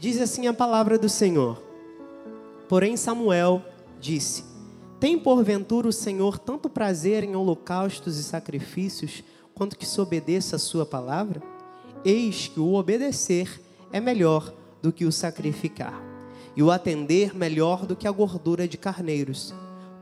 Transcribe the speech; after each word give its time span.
Diz 0.00 0.18
assim 0.18 0.46
a 0.46 0.54
palavra 0.54 0.98
do 0.98 1.10
Senhor. 1.10 1.62
Porém, 2.70 2.96
Samuel 2.96 3.62
disse: 4.00 4.42
Tem 4.98 5.18
porventura 5.18 5.86
o 5.86 5.92
Senhor 5.92 6.38
tanto 6.38 6.70
prazer 6.70 7.22
em 7.22 7.36
holocaustos 7.36 8.16
e 8.16 8.22
sacrifícios, 8.22 9.22
quanto 9.54 9.76
que 9.76 9.84
se 9.84 10.00
obedeça 10.00 10.56
a 10.56 10.58
sua 10.58 10.86
palavra? 10.86 11.42
Eis 12.02 12.48
que 12.48 12.58
o 12.58 12.72
obedecer 12.72 13.60
é 13.92 14.00
melhor 14.00 14.54
do 14.80 14.90
que 14.90 15.04
o 15.04 15.12
sacrificar, 15.12 16.02
e 16.56 16.62
o 16.62 16.70
atender 16.70 17.36
melhor 17.36 17.84
do 17.84 17.94
que 17.94 18.08
a 18.08 18.10
gordura 18.10 18.66
de 18.66 18.78
carneiros, 18.78 19.52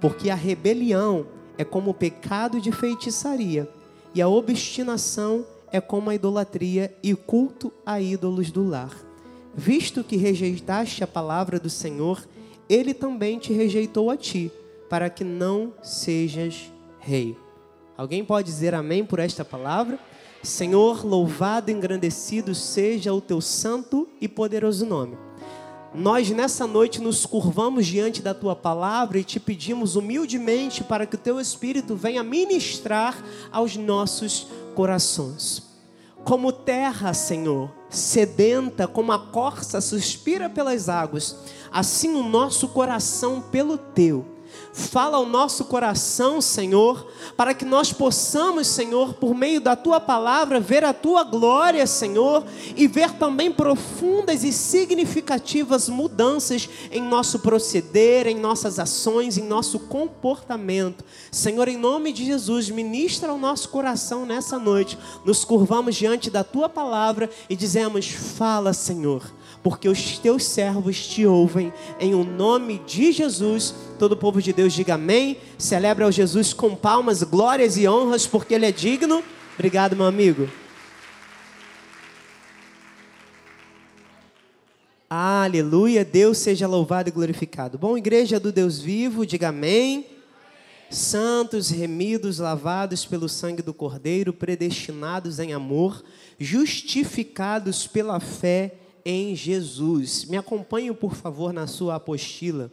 porque 0.01 0.31
a 0.31 0.37
rebelião 0.37 1.27
é 1.59 1.65
como 1.65 1.91
o 1.91 1.95
pecado 1.95 2.61
de 2.61 2.71
feitiçaria, 2.71 3.69
e 4.15 4.23
a 4.23 4.29
obstinação 4.29 5.45
é 5.73 5.81
como 5.81 6.09
a 6.09 6.15
idolatria 6.15 6.97
e 7.03 7.17
culto 7.17 7.73
a 7.85 8.01
ídolos 8.01 8.53
do 8.53 8.63
lar. 8.63 9.08
Visto 9.59 10.05
que 10.05 10.17
rejeitaste 10.17 11.03
a 11.03 11.07
palavra 11.07 11.59
do 11.59 11.69
Senhor, 11.69 12.25
ele 12.69 12.95
também 12.95 13.41
te 13.41 13.53
rejeitou 13.53 14.09
a 14.09 14.17
ti, 14.17 14.53
para 14.89 15.11
que 15.11 15.25
não 15.25 15.73
sejas 15.83 16.71
rei. 17.01 17.37
Alguém 17.97 18.25
pode 18.25 18.47
dizer 18.47 18.73
amém 18.73 19.05
por 19.05 19.19
esta 19.19 19.45
palavra? 19.45 19.99
Senhor, 20.45 21.05
louvado 21.05 21.73
e 21.73 21.75
engrandecido 21.75 22.55
seja 22.55 23.13
o 23.13 23.21
teu 23.21 23.41
santo 23.41 24.09
e 24.21 24.29
poderoso 24.29 24.87
nome. 24.87 25.19
Nós 25.93 26.31
nessa 26.31 26.65
noite 26.65 27.01
nos 27.01 27.27
curvamos 27.27 27.85
diante 27.85 28.23
da 28.23 28.33
tua 28.33 28.55
palavra 28.55 29.19
e 29.19 29.25
te 29.25 29.41
pedimos 29.41 29.97
humildemente 29.97 30.85
para 30.85 31.05
que 31.05 31.17
o 31.17 31.19
teu 31.19 31.41
Espírito 31.41 31.97
venha 31.97 32.23
ministrar 32.23 33.21
aos 33.51 33.77
nossos 33.77 34.47
corações. 34.77 35.68
Como 36.25 36.53
terra, 36.53 37.15
Senhor, 37.15 37.71
sedenta, 37.89 38.87
como 38.87 39.13
a 39.13 39.19
corça 39.19 39.81
suspira 39.81 40.49
pelas 40.51 40.89
águas, 40.89 41.37
assim 41.73 42.15
o 42.15 42.23
nosso 42.23 42.69
coração 42.69 43.41
pelo 43.41 43.79
teu 43.79 44.38
Fala 44.79 45.17
ao 45.17 45.27
nosso 45.27 45.65
coração, 45.65 46.41
Senhor, 46.41 47.11
para 47.37 47.53
que 47.53 47.65
nós 47.65 47.93
possamos, 47.93 48.69
Senhor, 48.69 49.15
por 49.15 49.35
meio 49.35 49.61
da 49.61 49.75
tua 49.75 49.99
palavra, 49.99 50.61
ver 50.61 50.85
a 50.85 50.93
tua 50.93 51.25
glória, 51.25 51.85
Senhor, 51.85 52.45
e 52.77 52.87
ver 52.87 53.11
também 53.15 53.51
profundas 53.51 54.45
e 54.45 54.53
significativas 54.53 55.89
mudanças 55.89 56.69
em 56.93 57.03
nosso 57.03 57.41
proceder, 57.41 58.29
em 58.29 58.39
nossas 58.39 58.79
ações, 58.79 59.37
em 59.37 59.43
nosso 59.43 59.81
comportamento. 59.81 61.05
Senhor, 61.29 61.67
em 61.67 61.77
nome 61.77 62.13
de 62.13 62.25
Jesus, 62.25 62.71
ministra 62.71 63.31
ao 63.33 63.39
nosso 63.39 63.71
coração 63.71 64.25
nessa 64.25 64.61
noite. 64.61 64.97
Nos 65.25 65.45
curvamos 65.45 65.97
diante 65.97 66.31
da 66.31 66.45
tua 66.45 66.69
palavra 66.69 67.29
e 67.51 67.57
dizemos: 67.57 68.07
Fala, 68.07 68.73
Senhor 68.73 69.25
porque 69.63 69.89
os 69.89 70.19
teus 70.19 70.45
servos 70.45 71.07
te 71.07 71.27
ouvem. 71.27 71.73
Em 72.01 72.15
o 72.15 72.25
nome 72.25 72.81
de 72.87 73.13
Jesus, 73.13 73.75
todo 73.99 74.13
o 74.13 74.17
povo 74.17 74.41
de 74.41 74.53
Deus 74.53 74.73
diga 74.73 74.95
amém. 74.95 75.37
Celebra 75.59 76.05
ao 76.05 76.13
Jesus 76.13 76.55
com 76.55 76.75
palmas, 76.75 77.23
glórias 77.23 77.77
e 77.77 77.87
honras, 77.87 78.27
porque 78.27 78.55
ele 78.55 78.65
é 78.65 78.73
digno. 78.73 79.23
Obrigado, 79.55 79.97
meu 79.97 80.07
amigo. 80.07 80.49
Aleluia, 85.11 86.05
Deus 86.05 86.39
seja 86.39 86.69
louvado 86.69 87.09
e 87.09 87.13
glorificado. 87.13 87.79
Bom, 87.79 87.97
igreja 87.97 88.39
do 88.39 88.53
Deus 88.53 88.79
vivo, 88.79 89.27
diga 89.27 89.49
amém. 89.49 90.07
Santos, 90.91 91.71
remidos, 91.71 92.39
lavados 92.39 93.05
pelo 93.05 93.29
sangue 93.29 93.63
do 93.63 93.75
Cordeiro, 93.75 94.33
predestinados 94.33 95.39
em 95.39 95.53
amor, 95.53 96.05
justificados 96.39 97.87
pela 97.87 98.21
fé 98.21 98.75
em 99.05 99.35
Jesus. 99.35 100.25
Me 100.27 100.37
acompanhe, 100.37 100.93
por 100.93 101.15
favor, 101.15 101.53
na 101.53 101.67
sua 101.67 101.97
apostila. 101.97 102.71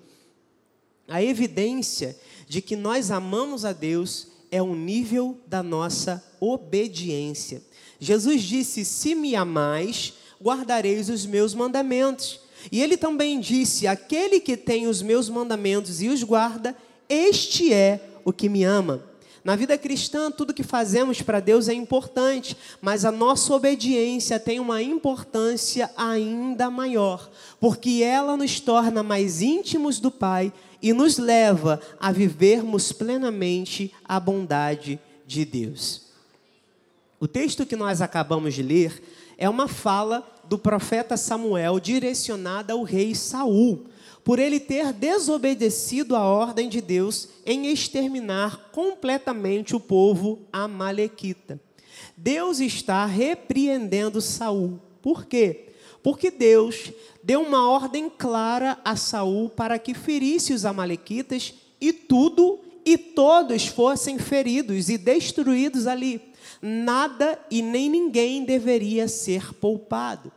A 1.08 1.22
evidência 1.22 2.18
de 2.48 2.62
que 2.62 2.76
nós 2.76 3.12
amamos 3.12 3.64
a 3.66 3.74
Deus 3.74 4.28
é 4.52 4.62
o 4.62 4.76
nível 4.76 5.38
da 5.48 5.62
nossa 5.62 6.24
obediência. 6.40 7.62
Jesus 8.00 8.42
disse: 8.42 8.84
Se 8.84 9.14
me 9.16 9.36
amais, 9.36 10.14
guardareis 10.42 11.10
os 11.10 11.26
meus 11.26 11.54
mandamentos. 11.54 12.40
E 12.72 12.82
ele 12.82 12.98
também 12.98 13.40
disse: 13.40 13.88
Aquele 13.88 14.40
que 14.40 14.58
tem 14.58 14.88
os 14.88 15.02
meus 15.02 15.30
mandamentos 15.30 16.02
e 16.02 16.10
os 16.10 16.24
guarda, 16.24 16.76
este 17.08 17.74
é 17.74 18.02
o 18.24 18.34
que 18.34 18.50
me 18.50 18.64
ama. 18.64 19.04
Na 19.44 19.56
vida 19.56 19.78
cristã, 19.78 20.32
tudo 20.32 20.56
que 20.56 20.64
fazemos 20.64 21.22
para 21.22 21.40
Deus 21.40 21.70
é 21.70 21.74
importante, 21.74 22.58
mas 22.82 23.06
a 23.06 23.12
nossa 23.12 23.54
obediência 23.54 24.40
tem 24.40 24.60
uma 24.60 24.82
importância 24.82 25.92
ainda 25.96 26.68
maior, 26.72 27.30
porque 27.60 28.02
ela 28.04 28.36
nos 28.36 28.60
torna 28.60 29.04
mais 29.04 29.44
íntimos 29.44 30.00
do 30.00 30.10
Pai 30.10 30.52
e 30.86 30.94
nos 30.94 31.18
leva 31.18 31.82
a 32.00 32.12
vivermos 32.12 32.92
plenamente 32.92 33.92
a 34.08 34.20
bondade 34.20 35.00
de 35.26 35.44
Deus. 35.44 36.12
O 37.20 37.28
texto 37.28 37.66
que 37.66 37.76
nós 37.76 38.04
acabamos 38.04 38.54
de 38.54 38.62
ler 38.62 39.02
é 39.36 39.50
uma 39.50 39.68
fala 39.68 40.24
do 40.48 40.60
profeta 40.60 41.18
Samuel 41.18 41.80
direcionada 41.80 42.74
ao 42.74 42.84
rei 42.84 43.16
Saul 43.16 43.88
por 44.24 44.38
ele 44.38 44.60
ter 44.60 44.94
desobedecido 44.94 46.16
a 46.16 46.22
ordem 46.24 46.70
de 46.70 46.82
Deus 46.82 47.30
em 47.48 47.66
exterminar 47.72 48.70
completamente 48.72 49.76
o 49.76 49.80
povo 49.80 50.42
amalequita. 50.54 51.60
Deus 52.16 52.60
está 52.60 53.08
repreendendo 53.08 54.22
Saul. 54.22 54.80
Por 55.02 55.26
quê? 55.26 55.70
Porque 56.06 56.30
Deus 56.30 56.92
deu 57.24 57.42
uma 57.42 57.68
ordem 57.68 58.12
clara 58.12 58.78
a 58.86 58.96
Saul 58.96 59.50
para 59.50 59.80
que 59.80 59.96
ferisse 59.96 60.54
os 60.54 60.64
amalequitas 60.64 61.56
e 61.82 61.92
tudo 61.92 62.60
e 62.86 62.96
todos 62.96 63.66
fossem 63.66 64.20
feridos 64.20 64.88
e 64.88 65.00
destruídos 65.00 65.88
ali. 65.88 66.22
Nada 66.62 67.40
e 67.50 67.60
nem 67.64 67.90
ninguém 67.90 68.46
deveria 68.46 69.08
ser 69.08 69.52
poupado. 69.56 70.32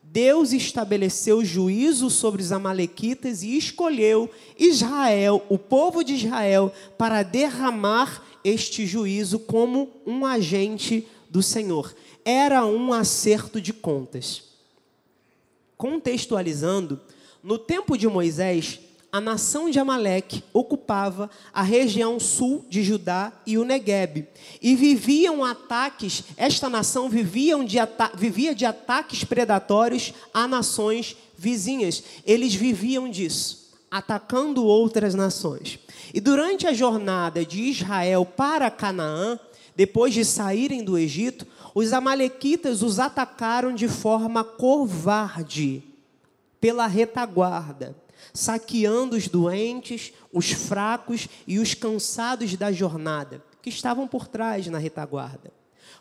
Deus 0.00 0.52
estabeleceu 0.52 1.44
juízo 1.44 2.08
sobre 2.08 2.40
os 2.40 2.52
Amalequitas 2.52 3.42
e 3.42 3.56
escolheu 3.56 4.30
Israel, 4.56 5.44
o 5.48 5.58
povo 5.58 6.04
de 6.04 6.14
Israel, 6.14 6.72
para 6.96 7.24
derramar 7.24 8.24
este 8.44 8.86
juízo 8.86 9.40
como 9.40 9.90
um 10.06 10.24
agente 10.24 11.04
do 11.28 11.42
Senhor. 11.42 11.92
Era 12.24 12.64
um 12.64 12.92
acerto 12.92 13.60
de 13.60 13.72
contas. 13.72 14.49
Contextualizando, 15.80 17.00
no 17.42 17.56
tempo 17.56 17.96
de 17.96 18.06
Moisés, 18.06 18.80
a 19.10 19.18
nação 19.18 19.70
de 19.70 19.78
Amaleque 19.78 20.44
ocupava 20.52 21.30
a 21.54 21.62
região 21.62 22.20
sul 22.20 22.66
de 22.68 22.82
Judá 22.82 23.32
e 23.46 23.56
o 23.56 23.64
Negueb. 23.64 24.28
E 24.60 24.76
viviam 24.76 25.42
ataques, 25.42 26.24
esta 26.36 26.68
nação 26.68 27.08
viviam 27.08 27.64
de 27.64 27.78
vivia 28.14 28.54
de 28.54 28.66
ataques 28.66 29.24
predatórios 29.24 30.12
a 30.34 30.46
nações 30.46 31.16
vizinhas. 31.34 32.04
Eles 32.26 32.54
viviam 32.54 33.08
disso, 33.08 33.70
atacando 33.90 34.66
outras 34.66 35.14
nações. 35.14 35.78
E 36.12 36.20
durante 36.20 36.66
a 36.66 36.74
jornada 36.74 37.42
de 37.42 37.62
Israel 37.62 38.26
para 38.26 38.70
Canaã, 38.70 39.40
depois 39.74 40.12
de 40.12 40.26
saírem 40.26 40.84
do 40.84 40.98
Egito, 40.98 41.46
os 41.74 41.92
amalequitas 41.92 42.82
os 42.82 42.98
atacaram 42.98 43.74
de 43.74 43.88
forma 43.88 44.42
covarde, 44.44 45.82
pela 46.60 46.86
retaguarda 46.86 47.96
saqueando 48.32 49.16
os 49.16 49.28
doentes, 49.28 50.12
os 50.32 50.50
fracos 50.50 51.28
e 51.46 51.58
os 51.58 51.74
cansados 51.74 52.54
da 52.56 52.70
jornada, 52.72 53.42
que 53.62 53.68
estavam 53.68 54.06
por 54.06 54.28
trás 54.28 54.66
na 54.66 54.78
retaguarda. 54.78 55.52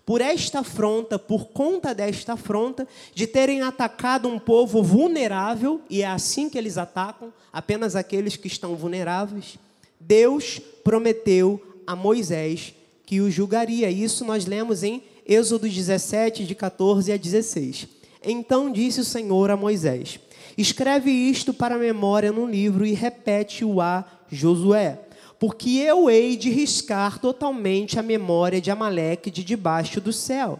Por 0.05 0.21
esta 0.21 0.59
afronta, 0.59 1.19
por 1.19 1.47
conta 1.47 1.93
desta 1.93 2.33
afronta, 2.33 2.87
de 3.13 3.27
terem 3.27 3.61
atacado 3.61 4.27
um 4.27 4.39
povo 4.39 4.81
vulnerável, 4.81 5.81
e 5.89 6.01
é 6.01 6.07
assim 6.07 6.49
que 6.49 6.57
eles 6.57 6.77
atacam, 6.77 7.31
apenas 7.53 7.95
aqueles 7.95 8.35
que 8.35 8.47
estão 8.47 8.75
vulneráveis, 8.75 9.57
Deus 9.99 10.59
prometeu 10.83 11.61
a 11.85 11.95
Moisés 11.95 12.73
que 13.09 13.21
o 13.21 13.31
julgaria. 13.31 13.89
Isso 13.89 14.23
nós 14.23 14.45
lemos 14.45 14.83
em 14.83 15.01
Êxodo 15.25 15.67
17, 15.67 16.45
de 16.45 16.53
14 16.53 17.11
a 17.11 17.17
16. 17.17 17.87
Então 18.23 18.71
disse 18.71 18.99
o 18.99 19.03
Senhor 19.03 19.49
a 19.49 19.57
Moisés: 19.57 20.19
Escreve 20.55 21.09
isto 21.09 21.51
para 21.51 21.73
a 21.73 21.79
memória 21.79 22.31
num 22.31 22.47
livro 22.47 22.85
e 22.85 22.93
repete-o 22.93 23.81
a 23.81 24.05
Josué. 24.29 24.99
Porque 25.39 25.71
eu 25.71 26.07
hei 26.07 26.37
de 26.37 26.51
riscar 26.51 27.17
totalmente 27.17 27.97
a 27.97 28.03
memória 28.03 28.61
de 28.61 28.69
Amaleque 28.69 29.31
de 29.31 29.43
debaixo 29.43 29.99
do 29.99 30.13
céu. 30.13 30.59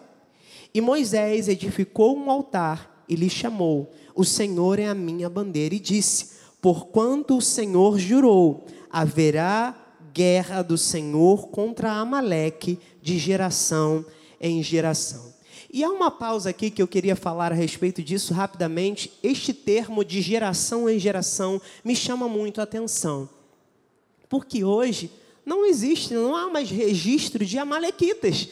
E 0.74 0.81
Moisés 0.81 1.48
edificou 1.48 2.18
um 2.18 2.31
altar 2.31 3.06
e 3.07 3.13
lhe 3.16 3.30
chamou: 3.30 3.92
O 4.16 4.25
Senhor 4.25 4.80
é 4.80 4.88
a 4.88 4.96
minha 4.96 5.30
bandeira, 5.30 5.75
e 5.75 5.80
disse: 5.80 6.31
Porquanto 6.60 7.38
o 7.38 7.42
Senhor 7.44 8.00
jurou, 8.00 8.66
haverá 8.90 9.75
guerra 10.19 10.62
do 10.62 10.77
Senhor 10.77 11.48
contra 11.48 11.94
Amaleque 11.94 12.77
de 13.01 13.18
geração 13.18 14.06
em 14.42 14.62
geração. 14.62 15.33
E 15.71 15.81
há 15.81 15.89
uma 15.89 16.12
pausa 16.12 16.50
aqui 16.50 16.69
que 16.69 16.81
eu 16.81 16.88
queria 16.89 17.16
falar 17.16 17.54
a 17.54 17.56
respeito 17.56 18.04
disso 18.04 18.33
rapidamente. 18.33 19.13
Este 19.24 19.54
termo 19.54 20.04
de 20.04 20.19
geração 20.19 20.89
em 20.89 21.00
geração 21.00 21.62
me 21.86 21.95
chama 21.95 22.27
muito 22.27 22.60
a 22.60 22.66
atenção. 22.66 23.30
Porque 24.27 24.62
hoje 24.62 25.10
não 25.45 25.66
existe, 25.66 26.13
não 26.13 26.36
há 26.36 26.50
mais 26.50 26.69
registro 26.69 27.45
de 27.45 27.57
amalequitas 27.57 28.50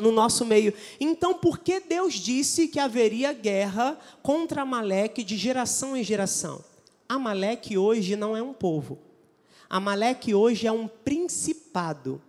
no 0.00 0.10
nosso 0.10 0.44
meio. 0.44 0.74
Então, 0.98 1.32
por 1.32 1.60
que 1.60 1.78
Deus 1.78 2.14
disse 2.14 2.66
que 2.66 2.80
haveria 2.80 3.32
guerra 3.32 3.96
contra 4.20 4.62
Amaleque 4.62 5.22
de 5.22 5.36
geração 5.36 5.96
em 5.96 6.02
geração? 6.02 6.64
Amaleque 7.08 7.78
hoje 7.78 8.16
não 8.16 8.36
é 8.36 8.42
um 8.42 8.52
povo. 8.52 8.98
Amaleque 9.68 10.34
hoje 10.34 10.66
é 10.66 10.72
um 10.72 10.88
principado 10.88 12.20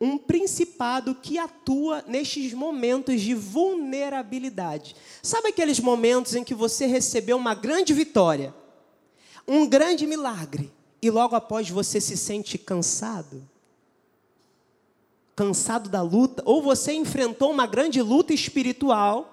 um 0.00 0.18
principado 0.18 1.14
que 1.14 1.38
atua 1.38 2.04
nestes 2.06 2.52
momentos 2.52 3.20
de 3.20 3.34
vulnerabilidade. 3.34 4.94
Sabe 5.22 5.48
aqueles 5.48 5.80
momentos 5.80 6.34
em 6.34 6.44
que 6.44 6.54
você 6.54 6.86
recebeu 6.86 7.36
uma 7.36 7.54
grande 7.54 7.94
vitória, 7.94 8.54
um 9.48 9.66
grande 9.66 10.06
milagre, 10.06 10.72
e 11.00 11.10
logo 11.10 11.34
após 11.34 11.70
você 11.70 12.00
se 12.00 12.16
sente 12.16 12.58
cansado? 12.58 13.42
Cansado 15.34 15.88
da 15.88 16.02
luta, 16.02 16.42
ou 16.44 16.62
você 16.62 16.92
enfrentou 16.92 17.50
uma 17.50 17.66
grande 17.66 18.02
luta 18.02 18.34
espiritual, 18.34 19.32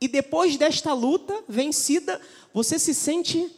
e 0.00 0.08
depois 0.08 0.56
desta 0.56 0.94
luta 0.94 1.44
vencida, 1.46 2.18
você 2.54 2.78
se 2.78 2.94
sente 2.94 3.54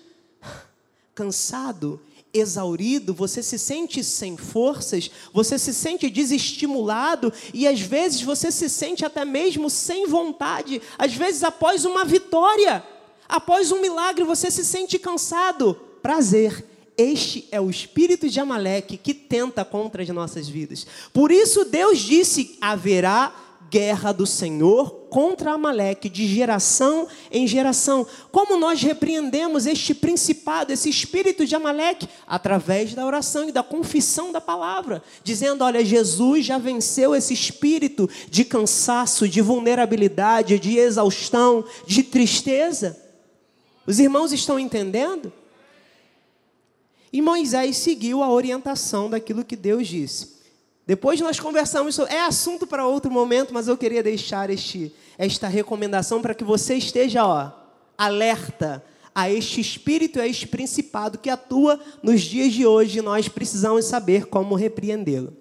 cansado 1.15 2.01
exaurido, 2.33 3.13
você 3.13 3.43
se 3.43 3.59
sente 3.59 4.03
sem 4.03 4.37
forças, 4.37 5.11
você 5.33 5.59
se 5.59 5.75
sente 5.75 6.09
desestimulado 6.09 7.33
e 7.53 7.67
às 7.67 7.81
vezes 7.81 8.23
você 8.23 8.51
se 8.51 8.69
sente 8.69 9.05
até 9.05 9.25
mesmo 9.25 9.69
sem 9.69 10.07
vontade. 10.07 10.81
Às 10.99 11.15
vezes, 11.15 11.43
após 11.43 11.85
uma 11.85 12.05
vitória, 12.05 12.83
após 13.29 13.71
um 13.71 13.81
milagre, 13.81 14.25
você 14.25 14.51
se 14.51 14.65
sente 14.65 14.99
cansado. 14.99 15.75
Prazer. 16.03 16.67
Este 16.97 17.49
é 17.51 17.61
o 17.61 17.71
espírito 17.71 18.29
de 18.29 18.39
Amaleque 18.39 18.99
que 18.99 19.15
tenta 19.15 19.65
contra 19.65 20.03
as 20.03 20.09
nossas 20.11 20.47
vidas. 20.47 20.87
Por 21.13 21.33
isso, 21.33 21.65
Deus 21.65 21.99
disse: 21.99 22.59
haverá 22.61 23.35
guerra 23.71 24.13
do 24.13 24.27
Senhor 24.27 25.02
contra 25.13 25.53
Amaleque, 25.53 26.09
de 26.09 26.27
geração 26.27 27.07
em 27.31 27.47
geração. 27.47 28.07
Como 28.31 28.57
nós 28.57 28.81
repreendemos 28.81 29.67
este 29.67 29.95
principado, 29.95 30.73
esse 30.73 30.89
espírito 30.89 31.45
de 31.45 31.55
Amaleque? 31.55 32.09
Através 32.27 32.95
da 32.95 33.05
oração 33.05 33.47
e 33.47 33.53
da 33.53 33.63
confissão 33.63 34.33
da 34.33 34.41
palavra, 34.41 35.03
dizendo: 35.23 35.65
olha, 35.65 35.85
Jesus 35.85 36.47
já 36.47 36.57
venceu 36.57 37.15
esse 37.15 37.35
espírito 37.35 38.09
de 38.31 38.43
cansaço, 38.43 39.29
de 39.29 39.43
vulnerabilidade, 39.43 40.59
de 40.59 40.79
exaustão, 40.79 41.63
de 41.87 42.03
tristeza. 42.03 42.99
Os 43.87 43.99
irmãos 43.99 44.33
estão 44.33 44.59
entendendo? 44.59 45.31
E 47.13 47.21
Moisés 47.21 47.77
seguiu 47.77 48.23
a 48.23 48.31
orientação 48.31 49.11
daquilo 49.11 49.45
que 49.45 49.57
Deus 49.57 49.87
disse. 49.87 50.42
Depois 50.87 51.21
nós 51.21 51.39
conversamos 51.39 51.95
sobre. 51.95 52.15
É 52.15 52.25
assunto 52.25 52.67
para 52.67 52.87
outro 52.87 53.11
momento, 53.11 53.55
mas 53.55 53.69
eu 53.69 53.77
queria 53.77 54.03
deixar 54.03 54.51
este, 54.51 54.93
esta 55.17 55.47
recomendação 55.47 56.21
para 56.21 56.35
que 56.35 56.45
você 56.45 56.75
esteja 56.75 57.25
ó, 57.25 57.51
alerta 57.97 58.85
a 59.15 59.31
este 59.31 59.61
espírito, 59.61 60.21
a 60.21 60.27
este 60.27 60.47
principado 60.47 61.19
que 61.19 61.31
atua 61.31 61.79
nos 62.03 62.23
dias 62.23 62.53
de 62.53 62.67
hoje 62.67 62.99
e 62.99 63.03
nós 63.03 63.29
precisamos 63.29 63.85
saber 63.85 64.27
como 64.27 64.55
repreendê-lo. 64.55 65.37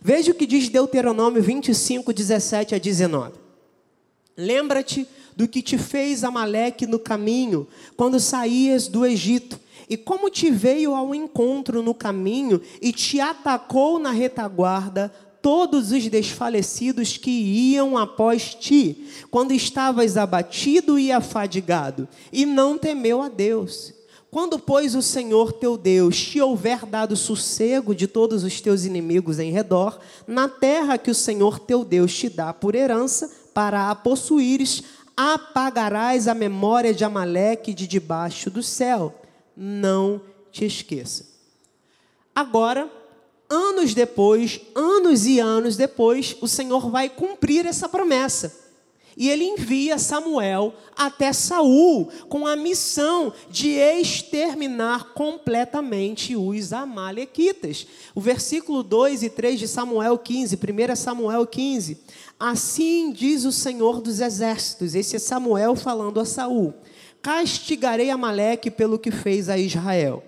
Veja 0.00 0.32
o 0.32 0.34
que 0.34 0.46
diz 0.46 0.68
Deuteronômio 0.68 1.40
25, 1.40 2.12
17 2.12 2.74
a 2.74 2.78
19. 2.78 3.34
Lembra-te 4.36 5.06
do 5.36 5.46
que 5.46 5.62
te 5.62 5.78
fez 5.78 6.24
Amaleque 6.24 6.86
no 6.86 6.98
caminho, 6.98 7.66
quando 7.96 8.18
saías 8.18 8.88
do 8.88 9.06
Egito 9.06 9.58
e 9.88 9.96
como 9.96 10.30
te 10.30 10.50
veio 10.50 10.94
ao 10.94 11.14
encontro 11.14 11.82
no 11.82 11.94
caminho 11.94 12.60
e 12.80 12.92
te 12.92 13.20
atacou 13.20 13.98
na 13.98 14.10
retaguarda 14.10 15.12
todos 15.42 15.90
os 15.90 16.08
desfalecidos 16.08 17.16
que 17.16 17.30
iam 17.30 17.98
após 17.98 18.54
ti, 18.54 19.08
quando 19.30 19.52
estavas 19.52 20.16
abatido 20.16 20.98
e 20.98 21.10
afadigado, 21.10 22.08
e 22.32 22.46
não 22.46 22.78
temeu 22.78 23.20
a 23.20 23.28
Deus. 23.28 23.92
Quando, 24.30 24.58
pois, 24.58 24.94
o 24.94 25.02
Senhor 25.02 25.52
teu 25.52 25.76
Deus 25.76 26.18
te 26.18 26.40
houver 26.40 26.86
dado 26.86 27.14
sossego 27.16 27.94
de 27.94 28.06
todos 28.06 28.44
os 28.44 28.62
teus 28.62 28.84
inimigos 28.86 29.38
em 29.38 29.50
redor, 29.50 29.98
na 30.26 30.48
terra 30.48 30.96
que 30.96 31.10
o 31.10 31.14
Senhor 31.14 31.58
teu 31.58 31.84
Deus 31.84 32.16
te 32.16 32.30
dá 32.30 32.54
por 32.54 32.74
herança, 32.74 33.30
para 33.52 33.90
a 33.90 33.94
possuíres, 33.94 34.82
apagarás 35.14 36.28
a 36.28 36.34
memória 36.34 36.94
de 36.94 37.04
Amaleque 37.04 37.74
de 37.74 37.86
debaixo 37.86 38.48
do 38.48 38.62
céu 38.62 39.21
não 39.56 40.20
te 40.50 40.64
esqueça. 40.64 41.26
Agora, 42.34 42.90
anos 43.48 43.94
depois, 43.94 44.60
anos 44.74 45.26
e 45.26 45.38
anos 45.38 45.76
depois, 45.76 46.36
o 46.40 46.48
Senhor 46.48 46.90
vai 46.90 47.08
cumprir 47.08 47.66
essa 47.66 47.88
promessa. 47.88 48.60
E 49.14 49.28
ele 49.28 49.44
envia 49.44 49.98
Samuel 49.98 50.74
até 50.96 51.34
Saul 51.34 52.08
com 52.30 52.46
a 52.46 52.56
missão 52.56 53.32
de 53.50 53.72
exterminar 53.72 55.12
completamente 55.12 56.34
os 56.34 56.72
amalequitas. 56.72 57.86
O 58.14 58.20
versículo 58.22 58.82
2 58.82 59.22
e 59.22 59.28
3 59.28 59.60
de 59.60 59.68
Samuel 59.68 60.16
15, 60.16 60.56
1 60.56 60.96
Samuel 60.96 61.46
15. 61.46 62.00
Assim 62.40 63.12
diz 63.12 63.44
o 63.44 63.52
Senhor 63.52 64.00
dos 64.00 64.18
exércitos, 64.18 64.94
esse 64.94 65.16
é 65.16 65.18
Samuel 65.18 65.76
falando 65.76 66.18
a 66.18 66.24
Saul 66.24 66.72
castigarei 67.22 68.10
Amaleque 68.10 68.70
pelo 68.70 68.98
que 68.98 69.12
fez 69.12 69.48
a 69.48 69.56
Israel. 69.56 70.24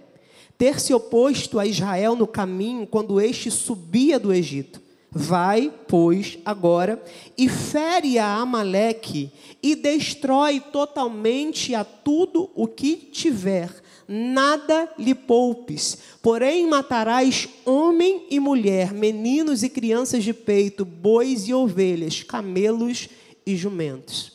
Ter 0.57 0.79
se 0.79 0.95
oposto 0.95 1.59
a 1.59 1.67
Israel 1.67 2.15
no 2.15 2.29
caminho 2.29 2.87
quando 2.87 3.21
este 3.21 3.51
subia 3.51 4.21
do 4.21 4.33
Egito. 4.33 4.81
Vai, 5.11 5.73
pois, 5.89 6.39
agora 6.45 7.03
e 7.37 7.49
fere 7.49 8.19
a 8.19 8.35
Amaleque 8.37 9.31
e 9.63 9.77
destrói 9.77 10.61
totalmente 10.61 11.75
a 11.75 11.85
tudo 11.85 12.51
o 12.55 12.67
que 12.67 12.97
tiver. 12.97 13.71
Nada 14.07 14.93
lhe 14.99 15.15
poupes, 15.15 15.99
porém 16.21 16.69
matarás 16.69 17.49
homem 17.65 18.27
e 18.29 18.39
mulher, 18.39 18.93
meninos 18.93 19.63
e 19.63 19.69
crianças 19.69 20.23
de 20.23 20.35
peito, 20.35 20.85
bois 20.85 21.49
e 21.49 21.55
ovelhas, 21.55 22.23
camelos 22.23 23.09
e 23.47 23.57
jumentos. 23.57 24.33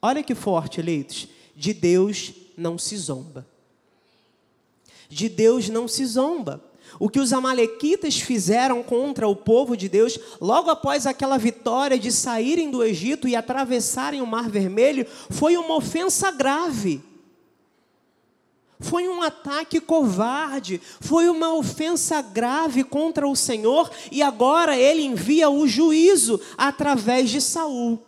Olha 0.00 0.22
que 0.22 0.34
forte, 0.34 0.80
eleitos 0.80 1.28
de 1.60 1.74
Deus 1.74 2.32
não 2.56 2.78
se 2.78 2.96
zomba. 2.96 3.46
De 5.10 5.28
Deus 5.28 5.68
não 5.68 5.86
se 5.86 6.06
zomba. 6.06 6.64
O 6.98 7.10
que 7.10 7.20
os 7.20 7.34
amalequitas 7.34 8.18
fizeram 8.18 8.82
contra 8.82 9.28
o 9.28 9.36
povo 9.36 9.76
de 9.76 9.86
Deus, 9.86 10.18
logo 10.40 10.70
após 10.70 11.06
aquela 11.06 11.36
vitória 11.36 11.98
de 11.98 12.10
saírem 12.10 12.70
do 12.70 12.82
Egito 12.82 13.28
e 13.28 13.36
atravessarem 13.36 14.22
o 14.22 14.26
Mar 14.26 14.48
Vermelho, 14.48 15.06
foi 15.28 15.58
uma 15.58 15.76
ofensa 15.76 16.30
grave. 16.30 17.02
Foi 18.80 19.06
um 19.06 19.20
ataque 19.20 19.80
covarde, 19.80 20.80
foi 20.98 21.28
uma 21.28 21.54
ofensa 21.54 22.22
grave 22.22 22.82
contra 22.82 23.28
o 23.28 23.36
Senhor, 23.36 23.90
e 24.10 24.22
agora 24.22 24.78
ele 24.78 25.02
envia 25.02 25.50
o 25.50 25.68
juízo 25.68 26.40
através 26.56 27.28
de 27.28 27.42
Saul. 27.42 28.02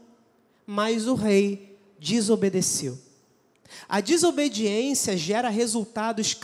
Mas 0.66 1.06
o 1.06 1.14
rei 1.14 1.76
desobedeceu. 1.98 3.11
A 3.88 4.00
desobediência 4.00 5.16
gera 5.16 5.48
resultados 5.48 6.34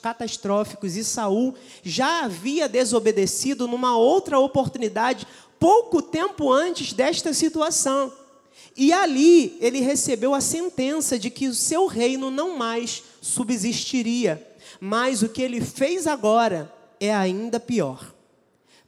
catastróficos 0.00 0.96
e 0.96 1.04
Saul 1.04 1.54
já 1.82 2.24
havia 2.24 2.68
desobedecido 2.68 3.66
numa 3.66 3.96
outra 3.96 4.38
oportunidade 4.38 5.26
pouco 5.58 6.02
tempo 6.02 6.52
antes 6.52 6.92
desta 6.92 7.32
situação. 7.32 8.12
E 8.76 8.92
ali 8.92 9.56
ele 9.60 9.80
recebeu 9.80 10.34
a 10.34 10.40
sentença 10.40 11.18
de 11.18 11.30
que 11.30 11.46
o 11.46 11.54
seu 11.54 11.86
reino 11.86 12.30
não 12.30 12.56
mais 12.56 13.02
subsistiria. 13.20 14.46
Mas 14.80 15.22
o 15.22 15.28
que 15.28 15.42
ele 15.42 15.60
fez 15.60 16.06
agora 16.06 16.72
é 17.00 17.14
ainda 17.14 17.60
pior. 17.60 18.12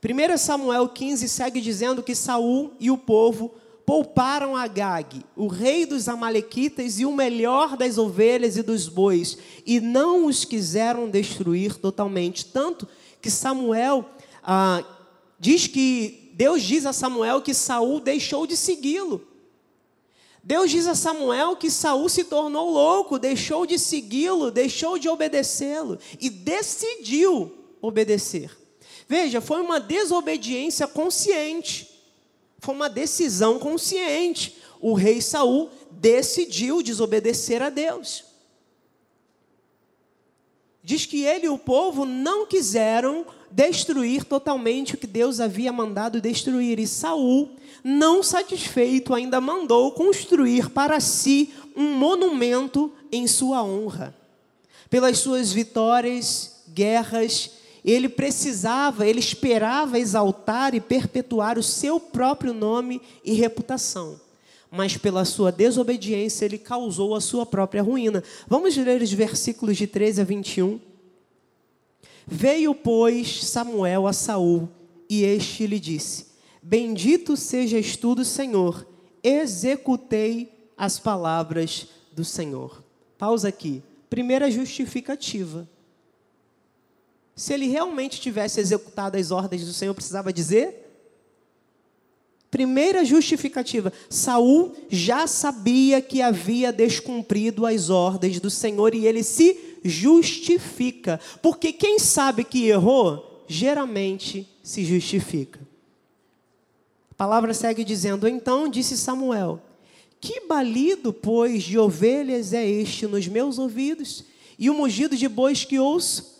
1 0.04 0.36
Samuel 0.36 0.88
15 0.88 1.28
segue 1.28 1.60
dizendo 1.60 2.02
que 2.02 2.14
Saul 2.14 2.72
e 2.78 2.90
o 2.90 2.98
povo 2.98 3.54
pouparam 3.86 4.56
Agag, 4.56 5.24
o 5.36 5.46
rei 5.46 5.86
dos 5.86 6.08
Amalequitas, 6.08 6.98
e 6.98 7.06
o 7.06 7.12
melhor 7.12 7.76
das 7.76 7.96
ovelhas 7.96 8.56
e 8.56 8.62
dos 8.62 8.88
bois, 8.88 9.38
e 9.64 9.80
não 9.80 10.26
os 10.26 10.44
quiseram 10.44 11.08
destruir 11.08 11.76
totalmente. 11.76 12.46
Tanto 12.46 12.88
que 13.22 13.30
Samuel 13.30 14.04
ah, 14.42 14.84
diz 15.38 15.68
que 15.68 16.32
Deus 16.34 16.62
diz 16.62 16.84
a 16.84 16.92
Samuel 16.92 17.40
que 17.40 17.54
Saul 17.54 18.00
deixou 18.00 18.44
de 18.46 18.56
segui-lo. 18.56 19.24
Deus 20.42 20.70
diz 20.70 20.86
a 20.86 20.94
Samuel 20.94 21.56
que 21.56 21.70
Saul 21.70 22.08
se 22.08 22.24
tornou 22.24 22.70
louco, 22.70 23.18
deixou 23.18 23.66
de 23.66 23.78
segui-lo, 23.78 24.50
deixou 24.50 24.98
de 24.98 25.08
obedecê-lo 25.08 25.98
e 26.20 26.28
decidiu 26.28 27.52
obedecer. 27.80 28.50
Veja, 29.08 29.40
foi 29.40 29.60
uma 29.60 29.80
desobediência 29.80 30.86
consciente. 30.86 31.95
Foi 32.58 32.74
uma 32.74 32.88
decisão 32.88 33.58
consciente. 33.58 34.56
o 34.80 34.92
rei 34.92 35.22
Saul 35.22 35.70
decidiu 35.90 36.82
desobedecer 36.82 37.62
a 37.62 37.70
Deus. 37.70 38.24
Diz 40.82 41.04
que 41.04 41.24
ele 41.24 41.46
e 41.46 41.48
o 41.48 41.58
povo 41.58 42.04
não 42.04 42.46
quiseram 42.46 43.26
destruir 43.50 44.22
totalmente 44.22 44.94
o 44.94 44.98
que 44.98 45.06
Deus 45.06 45.40
havia 45.40 45.72
mandado 45.72 46.20
destruir. 46.20 46.78
E 46.78 46.86
Saul, 46.86 47.50
não 47.82 48.22
satisfeito, 48.22 49.12
ainda 49.12 49.40
mandou 49.40 49.90
construir 49.92 50.70
para 50.70 51.00
si 51.00 51.52
um 51.74 51.94
monumento 51.94 52.92
em 53.10 53.26
sua 53.26 53.64
honra. 53.64 54.14
Pelas 54.88 55.18
suas 55.18 55.52
vitórias, 55.52 56.62
guerras, 56.68 57.50
ele 57.92 58.08
precisava, 58.08 59.06
ele 59.06 59.20
esperava 59.20 59.98
exaltar 59.98 60.74
e 60.74 60.80
perpetuar 60.80 61.56
o 61.56 61.62
seu 61.62 62.00
próprio 62.00 62.52
nome 62.52 63.00
e 63.24 63.32
reputação. 63.34 64.20
Mas 64.68 64.96
pela 64.96 65.24
sua 65.24 65.52
desobediência, 65.52 66.44
ele 66.44 66.58
causou 66.58 67.14
a 67.14 67.20
sua 67.20 67.46
própria 67.46 67.82
ruína. 67.82 68.24
Vamos 68.48 68.76
ler 68.76 69.00
os 69.00 69.12
versículos 69.12 69.76
de 69.76 69.86
13 69.86 70.20
a 70.20 70.24
21. 70.24 70.80
Veio, 72.26 72.74
pois, 72.74 73.44
Samuel 73.44 74.08
a 74.08 74.12
Saul, 74.12 74.68
e 75.08 75.22
este 75.22 75.64
lhe 75.68 75.78
disse: 75.78 76.26
Bendito 76.60 77.36
sejas 77.36 77.96
tu 77.96 78.24
Senhor, 78.24 78.84
executei 79.22 80.52
as 80.76 80.98
palavras 80.98 81.86
do 82.12 82.24
Senhor. 82.24 82.82
Pausa 83.16 83.48
aqui. 83.48 83.80
Primeira 84.10 84.50
justificativa. 84.50 85.68
Se 87.36 87.52
ele 87.52 87.68
realmente 87.68 88.18
tivesse 88.18 88.58
executado 88.58 89.18
as 89.18 89.30
ordens 89.30 89.66
do 89.66 89.72
Senhor, 89.74 89.92
precisava 89.92 90.32
dizer? 90.32 90.86
Primeira 92.50 93.04
justificativa: 93.04 93.92
Saul 94.08 94.74
já 94.88 95.26
sabia 95.26 96.00
que 96.00 96.22
havia 96.22 96.72
descumprido 96.72 97.66
as 97.66 97.90
ordens 97.90 98.40
do 98.40 98.48
Senhor 98.48 98.94
e 98.94 99.06
ele 99.06 99.22
se 99.22 99.78
justifica, 99.84 101.20
porque 101.42 101.74
quem 101.74 101.98
sabe 101.98 102.42
que 102.42 102.66
errou, 102.66 103.44
geralmente 103.46 104.48
se 104.62 104.82
justifica. 104.82 105.60
A 107.10 107.14
palavra 107.14 107.52
segue 107.52 107.84
dizendo: 107.84 108.26
Então 108.26 108.66
disse 108.66 108.96
Samuel: 108.96 109.60
Que 110.18 110.46
balido, 110.46 111.12
pois, 111.12 111.64
de 111.64 111.78
ovelhas 111.78 112.54
é 112.54 112.66
este 112.66 113.06
nos 113.06 113.28
meus 113.28 113.58
ouvidos, 113.58 114.24
e 114.58 114.70
o 114.70 114.74
mugido 114.74 115.14
de 115.14 115.28
bois 115.28 115.66
que 115.66 115.78
ouço? 115.78 116.35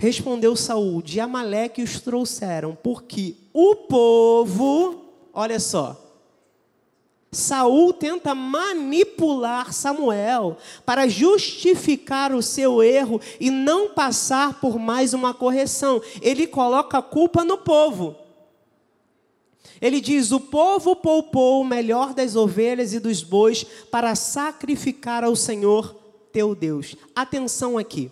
Respondeu 0.00 0.56
Saul: 0.56 1.02
De 1.02 1.20
Amaleque 1.20 1.82
os 1.82 2.00
trouxeram, 2.00 2.74
porque 2.82 3.36
o 3.52 3.76
povo, 3.76 5.04
olha 5.30 5.60
só, 5.60 5.94
Saul 7.30 7.92
tenta 7.92 8.34
manipular 8.34 9.74
Samuel 9.74 10.56
para 10.86 11.06
justificar 11.06 12.32
o 12.32 12.40
seu 12.40 12.82
erro 12.82 13.20
e 13.38 13.50
não 13.50 13.90
passar 13.90 14.58
por 14.58 14.78
mais 14.78 15.12
uma 15.12 15.34
correção. 15.34 16.00
Ele 16.22 16.46
coloca 16.46 16.96
a 16.96 17.02
culpa 17.02 17.44
no 17.44 17.58
povo. 17.58 18.16
Ele 19.82 20.00
diz: 20.00 20.32
O 20.32 20.40
povo 20.40 20.96
poupou 20.96 21.60
o 21.60 21.64
melhor 21.64 22.14
das 22.14 22.36
ovelhas 22.36 22.94
e 22.94 22.98
dos 22.98 23.22
bois 23.22 23.64
para 23.90 24.14
sacrificar 24.14 25.22
ao 25.24 25.36
Senhor 25.36 25.94
teu 26.32 26.54
Deus. 26.54 26.96
Atenção 27.14 27.76
aqui. 27.76 28.10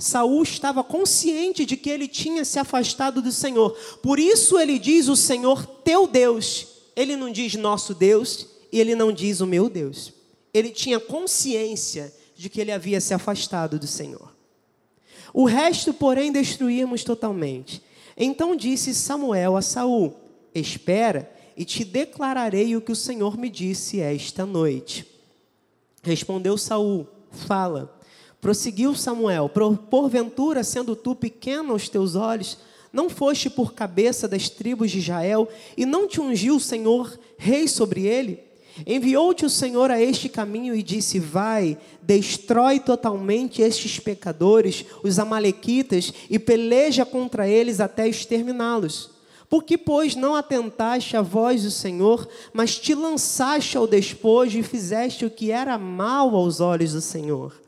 Saul 0.00 0.42
estava 0.42 0.82
consciente 0.82 1.66
de 1.66 1.76
que 1.76 1.90
ele 1.90 2.08
tinha 2.08 2.44
se 2.44 2.58
afastado 2.58 3.20
do 3.20 3.30
Senhor. 3.30 3.72
Por 4.02 4.18
isso 4.18 4.58
ele 4.58 4.78
diz 4.78 5.08
o 5.08 5.14
Senhor 5.14 5.64
teu 5.66 6.06
Deus. 6.06 6.66
Ele 6.96 7.16
não 7.16 7.30
diz 7.30 7.54
nosso 7.54 7.94
Deus 7.94 8.46
e 8.72 8.80
ele 8.80 8.94
não 8.94 9.12
diz 9.12 9.40
o 9.40 9.46
meu 9.46 9.68
Deus. 9.68 10.12
Ele 10.52 10.70
tinha 10.70 10.98
consciência 10.98 12.12
de 12.34 12.48
que 12.48 12.60
ele 12.60 12.72
havia 12.72 13.00
se 13.00 13.12
afastado 13.12 13.78
do 13.78 13.86
Senhor. 13.86 14.34
O 15.32 15.44
resto, 15.44 15.92
porém, 15.92 16.32
destruímos 16.32 17.04
totalmente. 17.04 17.82
Então 18.16 18.56
disse 18.56 18.94
Samuel 18.94 19.56
a 19.56 19.62
Saul: 19.62 20.14
Espera, 20.54 21.30
e 21.56 21.64
te 21.64 21.84
declararei 21.84 22.74
o 22.74 22.80
que 22.80 22.90
o 22.90 22.96
Senhor 22.96 23.36
me 23.36 23.50
disse 23.50 24.00
esta 24.00 24.46
noite. 24.46 25.06
Respondeu 26.02 26.56
Saul: 26.56 27.06
Fala. 27.30 27.99
Prosseguiu 28.40 28.94
Samuel: 28.94 29.50
Porventura, 29.90 30.64
sendo 30.64 30.96
tu 30.96 31.14
pequeno 31.14 31.72
aos 31.72 31.88
teus 31.88 32.14
olhos, 32.14 32.58
não 32.92 33.10
foste 33.10 33.50
por 33.50 33.74
cabeça 33.74 34.26
das 34.26 34.48
tribos 34.48 34.90
de 34.90 34.98
Israel, 34.98 35.48
e 35.76 35.84
não 35.84 36.08
te 36.08 36.20
ungiu 36.20 36.56
o 36.56 36.60
Senhor 36.60 37.18
rei 37.36 37.68
sobre 37.68 38.06
ele? 38.06 38.40
Enviou-te 38.86 39.44
o 39.44 39.50
Senhor 39.50 39.90
a 39.90 40.00
este 40.00 40.28
caminho 40.28 40.74
e 40.74 40.82
disse: 40.82 41.18
Vai, 41.18 41.76
destrói 42.00 42.80
totalmente 42.80 43.60
estes 43.60 43.98
pecadores, 43.98 44.86
os 45.02 45.18
Amalequitas, 45.18 46.12
e 46.30 46.38
peleja 46.38 47.04
contra 47.04 47.46
eles 47.46 47.80
até 47.80 48.08
exterminá-los. 48.08 49.10
Por 49.50 49.64
que, 49.64 49.76
pois, 49.76 50.14
não 50.14 50.36
atentaste 50.36 51.16
à 51.16 51.22
voz 51.22 51.64
do 51.64 51.72
Senhor, 51.72 52.26
mas 52.52 52.78
te 52.78 52.94
lançaste 52.94 53.76
ao 53.76 53.86
despojo 53.86 54.56
e 54.56 54.62
fizeste 54.62 55.24
o 55.24 55.30
que 55.30 55.50
era 55.50 55.76
mal 55.76 56.34
aos 56.36 56.60
olhos 56.60 56.92
do 56.92 57.00
Senhor? 57.00 57.59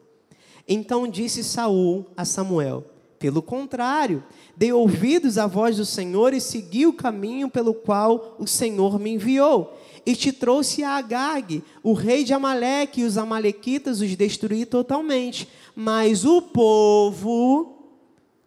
Então 0.66 1.08
disse 1.08 1.42
Saul 1.42 2.06
a 2.16 2.24
Samuel: 2.24 2.84
Pelo 3.18 3.42
contrário, 3.42 4.22
dei 4.56 4.72
ouvidos 4.72 5.38
à 5.38 5.46
voz 5.46 5.76
do 5.76 5.84
Senhor 5.84 6.32
e 6.32 6.40
segui 6.40 6.86
o 6.86 6.92
caminho 6.92 7.48
pelo 7.48 7.74
qual 7.74 8.36
o 8.38 8.46
Senhor 8.46 8.98
me 8.98 9.10
enviou. 9.10 9.78
E 10.04 10.16
te 10.16 10.32
trouxe 10.32 10.82
a 10.82 10.96
Agag, 10.96 11.62
o 11.82 11.92
rei 11.92 12.24
de 12.24 12.34
Amaleque, 12.34 13.02
e 13.02 13.04
os 13.04 13.16
amalequitas 13.16 14.00
os 14.00 14.16
destruí 14.16 14.66
totalmente. 14.66 15.48
Mas 15.76 16.24
o 16.24 16.42
povo 16.42 17.82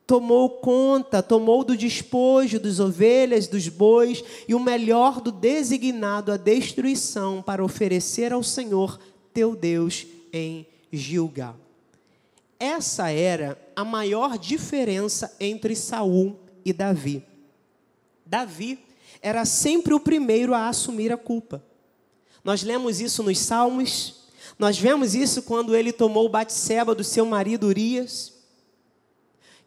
tomou 0.05 0.49
conta, 0.49 1.23
tomou 1.23 1.63
do 1.63 1.75
despojo 1.75 2.59
dos 2.59 2.79
ovelhas, 2.79 3.47
dos 3.47 3.67
bois 3.67 4.23
e 4.47 4.53
o 4.53 4.59
melhor 4.59 5.19
do 5.19 5.31
designado 5.31 6.31
à 6.31 6.37
destruição 6.37 7.41
para 7.41 7.63
oferecer 7.63 8.31
ao 8.31 8.43
Senhor 8.43 8.99
teu 9.33 9.55
Deus 9.55 10.05
em 10.31 10.67
Gilgal. 10.91 11.64
Essa 12.65 13.11
era 13.11 13.59
a 13.75 13.85
maior 13.85 14.39
diferença 14.39 15.35
entre 15.39 15.75
Saul 15.75 16.35
e 16.65 16.73
Davi. 16.73 17.23
Davi 18.25 18.79
era 19.21 19.45
sempre 19.45 19.93
o 19.93 19.99
primeiro 19.99 20.51
a 20.51 20.67
assumir 20.67 21.13
a 21.13 21.17
culpa. 21.17 21.63
Nós 22.43 22.63
lemos 22.63 22.99
isso 22.99 23.21
nos 23.21 23.37
Salmos, 23.37 24.29
nós 24.57 24.79
vemos 24.79 25.13
isso 25.13 25.43
quando 25.43 25.75
ele 25.75 25.93
tomou 25.93 26.27
Batseba 26.27 26.95
do 26.95 27.03
seu 27.03 27.23
marido 27.23 27.67
Urias. 27.67 28.33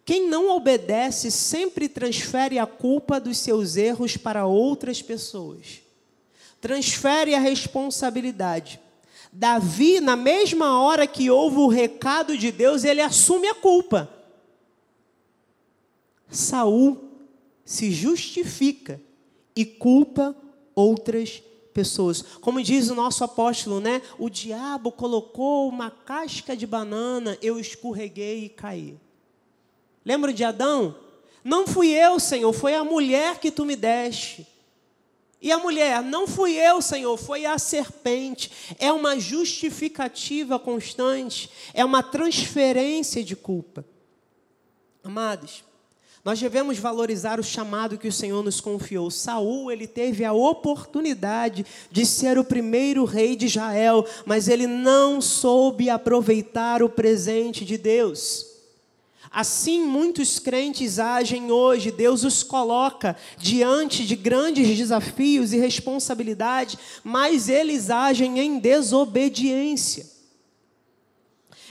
Quem 0.04 0.28
não 0.28 0.50
obedece 0.56 1.30
sempre 1.30 1.88
transfere 1.88 2.58
a 2.58 2.66
culpa 2.66 3.20
dos 3.20 3.38
seus 3.38 3.76
erros 3.76 4.16
para 4.16 4.44
outras 4.44 5.00
pessoas. 5.00 5.82
Transfere 6.60 7.32
a 7.32 7.38
responsabilidade. 7.38 8.80
Davi, 9.38 10.00
na 10.00 10.16
mesma 10.16 10.80
hora 10.80 11.06
que 11.06 11.30
ouve 11.30 11.58
o 11.58 11.68
recado 11.68 12.36
de 12.36 12.50
Deus, 12.50 12.82
ele 12.82 13.00
assume 13.00 13.46
a 13.46 13.54
culpa. 13.54 14.10
Saul 16.28 16.98
se 17.64 17.92
justifica 17.92 19.00
e 19.54 19.64
culpa 19.64 20.34
outras 20.74 21.40
pessoas. 21.72 22.20
Como 22.20 22.60
diz 22.60 22.90
o 22.90 22.96
nosso 22.96 23.22
apóstolo, 23.22 23.78
né? 23.78 24.02
O 24.18 24.28
diabo 24.28 24.90
colocou 24.90 25.68
uma 25.68 25.88
casca 25.88 26.56
de 26.56 26.66
banana, 26.66 27.38
eu 27.40 27.60
escorreguei 27.60 28.46
e 28.46 28.48
caí. 28.48 28.98
Lembra 30.04 30.32
de 30.32 30.42
Adão? 30.42 30.96
Não 31.44 31.64
fui 31.64 31.90
eu, 31.90 32.18
Senhor, 32.18 32.52
foi 32.52 32.74
a 32.74 32.82
mulher 32.82 33.38
que 33.38 33.52
tu 33.52 33.64
me 33.64 33.76
deste. 33.76 34.44
E 35.40 35.52
a 35.52 35.58
mulher, 35.58 36.02
não 36.02 36.26
fui 36.26 36.54
eu, 36.54 36.82
Senhor, 36.82 37.16
foi 37.16 37.46
a 37.46 37.58
serpente. 37.58 38.50
É 38.78 38.92
uma 38.92 39.18
justificativa 39.18 40.58
constante, 40.58 41.48
é 41.72 41.84
uma 41.84 42.02
transferência 42.02 43.22
de 43.22 43.36
culpa. 43.36 43.84
Amados, 45.02 45.62
nós 46.24 46.40
devemos 46.40 46.76
valorizar 46.76 47.38
o 47.38 47.44
chamado 47.44 47.96
que 47.96 48.08
o 48.08 48.12
Senhor 48.12 48.42
nos 48.42 48.60
confiou. 48.60 49.10
Saul, 49.10 49.70
ele 49.70 49.86
teve 49.86 50.24
a 50.24 50.32
oportunidade 50.32 51.64
de 51.90 52.04
ser 52.04 52.36
o 52.36 52.44
primeiro 52.44 53.04
rei 53.04 53.36
de 53.36 53.46
Israel, 53.46 54.04
mas 54.26 54.48
ele 54.48 54.66
não 54.66 55.20
soube 55.20 55.88
aproveitar 55.88 56.82
o 56.82 56.88
presente 56.88 57.64
de 57.64 57.78
Deus. 57.78 58.47
Assim 59.30 59.84
muitos 59.84 60.38
crentes 60.38 60.98
agem 60.98 61.50
hoje, 61.52 61.90
Deus 61.90 62.24
os 62.24 62.42
coloca 62.42 63.16
diante 63.36 64.06
de 64.06 64.16
grandes 64.16 64.76
desafios 64.76 65.52
e 65.52 65.58
responsabilidades, 65.58 66.78
mas 67.04 67.48
eles 67.48 67.90
agem 67.90 68.38
em 68.38 68.58
desobediência. 68.58 70.06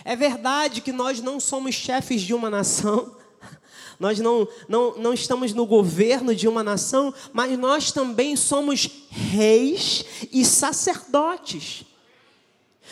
É 0.06 0.16
verdade 0.16 0.82
que 0.82 0.92
nós 0.92 1.20
não 1.20 1.40
somos 1.40 1.76
chefes 1.76 2.22
de 2.22 2.34
uma 2.34 2.50
nação, 2.50 3.16
Nós 4.00 4.20
não, 4.20 4.48
não, 4.68 4.96
não 4.98 5.14
estamos 5.14 5.54
no 5.54 5.66
governo 5.66 6.36
de 6.36 6.48
uma 6.48 6.64
nação, 6.64 7.14
mas 7.34 7.58
nós 7.58 7.92
também 7.92 8.36
somos 8.36 8.88
reis 9.10 10.06
e 10.32 10.46
sacerdotes. 10.46 11.84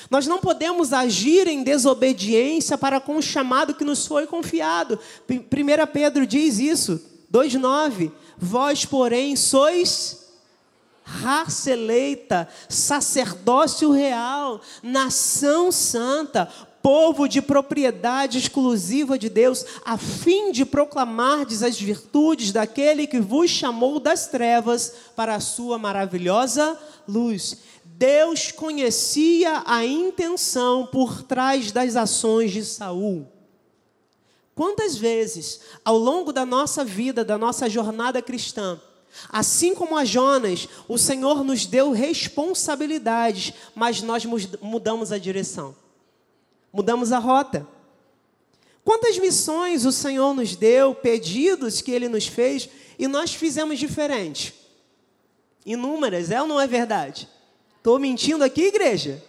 Nós 0.09 0.27
não 0.27 0.39
podemos 0.39 0.93
agir 0.93 1.47
em 1.47 1.63
desobediência 1.63 2.77
para 2.77 2.99
com 2.99 3.17
o 3.17 3.21
chamado 3.21 3.73
que 3.73 3.83
nos 3.83 4.05
foi 4.05 4.27
confiado. 4.27 4.99
1 5.29 5.91
Pedro 5.91 6.25
diz 6.25 6.59
isso, 6.59 7.01
2,9: 7.31 8.11
Vós, 8.37 8.85
porém, 8.85 9.35
sois 9.35 10.25
raça 11.05 11.69
eleita, 11.71 12.47
sacerdócio 12.67 13.91
real, 13.91 14.59
nação 14.81 15.71
santa, 15.71 16.49
povo 16.81 17.27
de 17.27 17.41
propriedade 17.41 18.37
exclusiva 18.37 19.17
de 19.17 19.29
Deus, 19.29 19.65
a 19.83 19.97
fim 19.97 20.51
de 20.51 20.65
proclamardes 20.65 21.63
as 21.63 21.79
virtudes 21.79 22.51
daquele 22.51 23.07
que 23.07 23.19
vos 23.19 23.49
chamou 23.49 23.99
das 23.99 24.27
trevas 24.27 24.93
para 25.15 25.35
a 25.35 25.39
sua 25.39 25.77
maravilhosa 25.77 26.77
luz. 27.07 27.57
Deus 27.97 28.51
conhecia 28.51 29.63
a 29.65 29.85
intenção 29.85 30.85
por 30.87 31.23
trás 31.23 31.71
das 31.71 31.95
ações 31.95 32.51
de 32.51 32.63
Saul. 32.63 33.27
Quantas 34.53 34.95
vezes, 34.95 35.61
ao 35.83 35.97
longo 35.97 36.31
da 36.31 36.45
nossa 36.45 36.83
vida, 36.83 37.25
da 37.25 37.37
nossa 37.37 37.69
jornada 37.69 38.21
cristã, 38.21 38.79
assim 39.29 39.73
como 39.73 39.97
a 39.97 40.05
Jonas, 40.05 40.67
o 40.87 40.97
Senhor 40.97 41.43
nos 41.43 41.65
deu 41.65 41.91
responsabilidades, 41.91 43.53
mas 43.73 44.01
nós 44.01 44.25
mudamos 44.61 45.11
a 45.11 45.17
direção 45.17 45.75
mudamos 46.75 47.13
a 47.13 47.19
rota. 47.19 47.65
Quantas 48.83 49.17
missões 49.17 49.85
o 49.85 49.93
Senhor 49.93 50.35
nos 50.35 50.57
deu, 50.57 50.93
pedidos 50.93 51.81
que 51.81 51.89
Ele 51.89 52.09
nos 52.09 52.27
fez, 52.27 52.67
e 52.99 53.07
nós 53.07 53.33
fizemos 53.33 53.79
diferente? 53.79 54.53
Inúmeras, 55.65 56.31
é 56.31 56.41
ou 56.41 56.47
não 56.47 56.59
é 56.59 56.67
verdade? 56.67 57.29
Estou 57.85 57.99
mentindo 57.99 58.43
aqui, 58.43 58.63
igreja? 58.63 59.23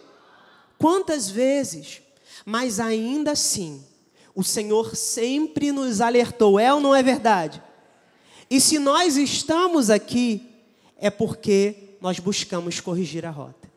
Quantas 0.79 1.29
vezes? 1.29 2.01
Mas 2.43 2.79
ainda 2.79 3.33
assim, 3.33 3.85
o 4.33 4.43
Senhor 4.43 4.95
sempre 4.95 5.71
nos 5.71 6.01
alertou, 6.01 6.59
é 6.59 6.73
ou 6.73 6.79
não 6.79 6.95
é 6.95 7.03
verdade? 7.03 7.61
E 8.49 8.59
se 8.59 8.79
nós 8.79 9.15
estamos 9.15 9.91
aqui, 9.91 10.49
é 10.97 11.11
porque 11.11 11.75
nós 12.01 12.17
buscamos 12.17 12.79
corrigir 12.79 13.27
a 13.27 13.29
rota. 13.29 13.71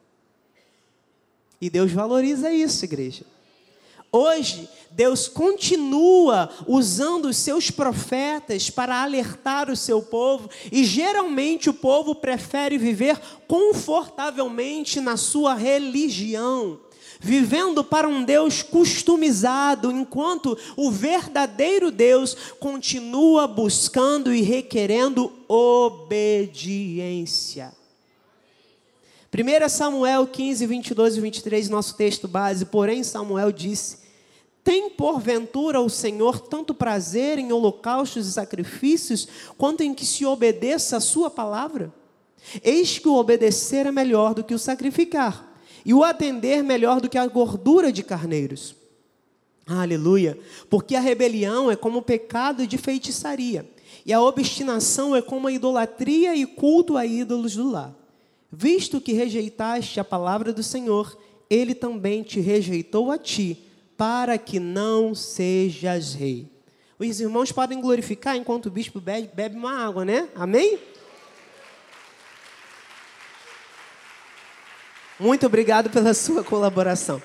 E 1.60 1.68
Deus 1.68 1.92
valoriza 1.92 2.50
isso, 2.50 2.82
igreja. 2.82 3.26
Hoje, 4.12 4.69
Deus 4.90 5.29
continua 5.29 6.50
usando 6.67 7.26
os 7.26 7.37
seus 7.37 7.71
profetas 7.71 8.69
para 8.69 9.00
alertar 9.02 9.71
o 9.71 9.76
seu 9.76 10.02
povo, 10.02 10.50
e 10.73 10.83
geralmente 10.85 11.71
o 11.71 11.75
povo 11.75 12.14
prefere 12.14 12.76
viver 12.76 13.21
confortavelmente 13.47 15.00
na 15.00 15.17
sua 15.17 15.55
religião, 15.55 16.81
vivendo 17.21 17.85
para 17.85 18.09
um 18.09 18.25
Deus 18.25 18.62
customizado, 18.62 19.93
enquanto 19.93 20.59
o 20.76 20.90
verdadeiro 20.90 21.93
Deus 21.93 22.37
continua 22.59 23.47
buscando 23.47 24.35
e 24.35 24.43
requerendo 24.43 25.33
obediência. 25.47 26.50
1 29.32 29.68
Samuel 29.68 30.26
15, 30.26 30.66
22 30.66 31.16
e 31.16 31.20
23, 31.20 31.68
nosso 31.68 31.96
texto 31.96 32.26
base. 32.26 32.64
Porém, 32.66 33.04
Samuel 33.04 33.52
disse: 33.52 33.99
Tem 34.64 34.90
porventura 34.90 35.80
o 35.80 35.88
Senhor 35.88 36.40
tanto 36.40 36.75
prazer 36.75 37.38
em 37.38 37.52
holocaustos 37.52 38.26
e 38.26 38.32
sacrifícios, 38.32 39.28
quanto 39.56 39.84
em 39.84 39.94
que 39.94 40.04
se 40.04 40.26
obedeça 40.26 40.96
a 40.96 41.00
Sua 41.00 41.30
palavra? 41.30 41.94
Eis 42.64 42.99
que 42.99 43.06
o 43.06 43.14
obedecer 43.14 43.87
é 43.87 43.92
melhor 43.92 44.34
do 44.34 44.42
que 44.42 44.54
o 44.54 44.58
sacrificar, 44.58 45.49
e 45.84 45.94
o 45.94 46.02
atender 46.02 46.64
melhor 46.64 47.00
do 47.00 47.08
que 47.08 47.18
a 47.18 47.26
gordura 47.28 47.92
de 47.92 48.02
carneiros. 48.02 48.75
Aleluia! 49.64 50.37
Porque 50.68 50.96
a 50.96 51.00
rebelião 51.00 51.70
é 51.70 51.76
como 51.76 52.02
pecado 52.02 52.66
de 52.66 52.76
feitiçaria, 52.76 53.71
e 54.04 54.12
a 54.12 54.21
obstinação 54.21 55.14
é 55.14 55.23
como 55.23 55.47
a 55.47 55.52
idolatria 55.52 56.34
e 56.34 56.45
culto 56.45 56.97
a 56.97 57.06
ídolos 57.06 57.54
do 57.54 57.71
lar. 57.71 58.00
Visto 58.52 59.00
que 59.00 59.13
rejeitaste 59.13 60.00
a 60.00 60.04
palavra 60.04 60.52
do 60.52 60.63
Senhor, 60.63 61.17
ele 61.49 61.75
também 61.75 62.23
te 62.23 62.41
rejeitou 62.41 63.10
a 63.10 63.19
ti, 63.19 63.58
para 63.97 64.39
que 64.39 64.58
não 64.58 65.15
sejas 65.15 66.15
rei. 66.15 66.49
Os 66.99 67.21
irmãos 67.21 67.52
podem 67.52 67.80
glorificar 67.80 68.36
enquanto 68.36 68.67
o 68.67 68.71
bispo 68.71 69.00
bebe, 69.00 69.30
bebe 69.32 69.56
uma 69.56 69.86
água, 69.86 70.04
né? 70.04 70.28
Amém? 70.34 70.78
Muito 75.19 75.45
obrigado 75.47 75.91
pela 75.91 76.15
sua 76.15 76.43
colaboração. 76.43 77.23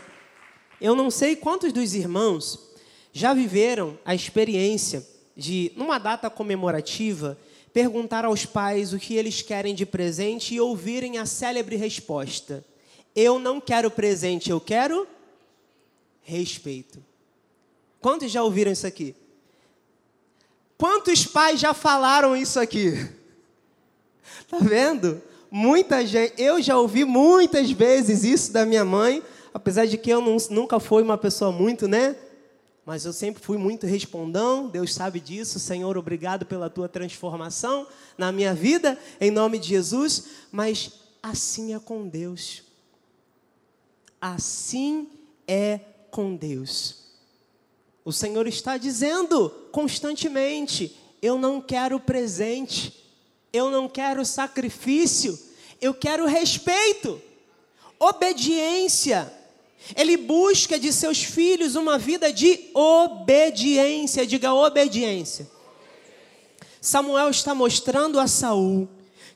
Eu 0.81 0.95
não 0.95 1.09
sei 1.09 1.35
quantos 1.35 1.71
dos 1.71 1.93
irmãos 1.93 2.59
já 3.13 3.33
viveram 3.33 3.97
a 4.03 4.13
experiência 4.13 5.05
de, 5.35 5.71
numa 5.75 5.97
data 5.97 6.29
comemorativa, 6.29 7.38
perguntar 7.75 8.23
aos 8.23 8.45
pais 8.45 8.93
o 8.93 8.97
que 8.97 9.15
eles 9.15 9.41
querem 9.41 9.75
de 9.75 9.85
presente 9.85 10.55
e 10.55 10.61
ouvirem 10.61 11.17
a 11.17 11.25
célebre 11.25 11.75
resposta: 11.75 12.63
Eu 13.13 13.38
não 13.38 13.59
quero 13.59 13.91
presente, 13.91 14.49
eu 14.49 14.61
quero 14.61 15.05
respeito. 16.21 17.03
Quantos 17.99 18.31
já 18.31 18.41
ouviram 18.41 18.71
isso 18.71 18.88
aqui? 18.88 19.13
Quantos 20.77 21.25
pais 21.25 21.59
já 21.59 21.73
falaram 21.73 22.35
isso 22.35 22.59
aqui? 22.59 22.93
Tá 24.49 24.57
vendo? 24.59 25.21
Muita 25.49 26.05
gente, 26.05 26.33
eu 26.38 26.61
já 26.61 26.77
ouvi 26.77 27.03
muitas 27.03 27.71
vezes 27.71 28.23
isso 28.23 28.51
da 28.51 28.65
minha 28.65 28.83
mãe, 28.83 29.23
apesar 29.53 29.85
de 29.85 29.97
que 29.97 30.09
eu 30.09 30.21
não, 30.21 30.38
nunca 30.49 30.79
fui 30.79 31.01
uma 31.01 31.17
pessoa 31.17 31.51
muito, 31.51 31.88
né? 31.88 32.15
Mas 32.85 33.03
eu 33.03 33.11
sempre 33.11 33.41
fui 33.41 33.57
muito 33.57 33.87
respondão, 33.87 34.67
Deus 34.67 34.93
sabe 34.93 35.19
disso. 35.19 35.59
Senhor, 35.59 35.97
obrigado 35.97 36.45
pela 36.45 36.69
tua 36.69 36.87
transformação 36.87 37.87
na 38.15 38.31
minha 38.31 38.53
vida, 38.53 38.99
em 39.19 39.31
nome 39.31 39.57
de 39.57 39.69
Jesus. 39.69 40.25
Mas 40.51 40.91
assim 41.21 41.73
é 41.73 41.79
com 41.79 42.07
Deus. 42.07 42.61
Assim 44.21 45.09
é 45.47 45.79
com 46.11 46.35
Deus. 46.35 47.05
O 48.05 48.13
Senhor 48.13 48.45
está 48.45 48.77
dizendo 48.77 49.49
constantemente: 49.71 50.95
eu 51.23 51.39
não 51.39 51.59
quero 51.59 51.99
presente, 51.99 53.03
eu 53.51 53.71
não 53.71 53.89
quero 53.89 54.23
sacrifício, 54.23 55.39
eu 55.81 55.91
quero 55.91 56.27
respeito, 56.27 57.19
obediência. 57.99 59.33
Ele 59.95 60.17
busca 60.17 60.79
de 60.79 60.93
seus 60.93 61.23
filhos 61.23 61.75
uma 61.75 61.97
vida 61.97 62.31
de 62.31 62.69
obediência, 62.73 64.25
diga 64.25 64.53
obediência. 64.53 65.49
Samuel 66.79 67.29
está 67.29 67.53
mostrando 67.53 68.19
a 68.19 68.27
Saul 68.27 68.87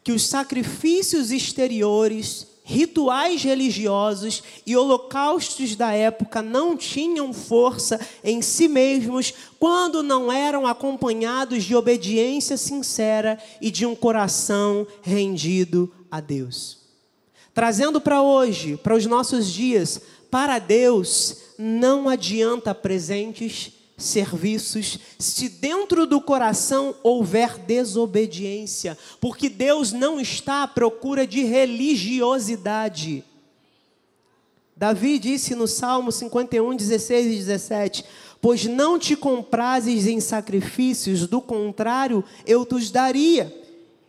que 0.04 0.12
os 0.12 0.28
sacrifícios 0.28 1.32
exteriores, 1.32 2.48
rituais 2.64 3.44
religiosos 3.44 4.44
e 4.66 4.78
holocaustos 4.78 5.76
da 5.76 5.92
época 5.92 6.42
não 6.44 6.78
tinham 6.78 7.34
força 7.34 8.00
em 8.24 8.44
si 8.44 8.68
mesmos 8.68 9.34
quando 9.60 10.04
não 10.04 10.32
eram 10.32 10.68
acompanhados 10.68 11.64
de 11.64 11.76
obediência 11.76 12.56
sincera 12.58 13.40
e 13.60 13.72
de 13.72 13.88
um 13.88 13.96
coração 13.96 14.86
rendido 15.02 15.92
a 16.12 16.20
Deus. 16.20 16.78
Trazendo 17.56 18.00
para 18.00 18.22
hoje, 18.22 18.78
para 18.78 18.96
os 18.96 19.08
nossos 19.08 19.52
dias, 19.52 20.00
para 20.30 20.60
Deus 20.60 21.38
não 21.58 22.08
adianta 22.08 22.74
presentes, 22.74 23.72
serviços, 23.98 24.98
se 25.18 25.50
dentro 25.50 26.06
do 26.06 26.22
coração 26.22 26.96
houver 27.04 27.58
desobediência, 27.58 28.98
porque 29.20 29.50
Deus 29.50 29.92
não 29.92 30.20
está 30.20 30.64
à 30.64 30.68
procura 30.68 31.28
de 31.28 31.44
religiosidade. 31.44 33.24
Davi 34.76 35.20
disse 35.20 35.56
no 35.56 35.68
Salmo 35.68 36.12
51, 36.12 36.76
16 36.76 37.26
e 37.26 37.36
17: 37.36 38.06
Pois 38.40 38.66
não 38.66 38.98
te 38.98 39.16
comprases 39.18 40.08
em 40.08 40.22
sacrifícios, 40.22 41.28
do 41.28 41.42
contrário, 41.42 42.24
eu 42.48 42.66
te 42.66 42.92
daria. 42.92 43.54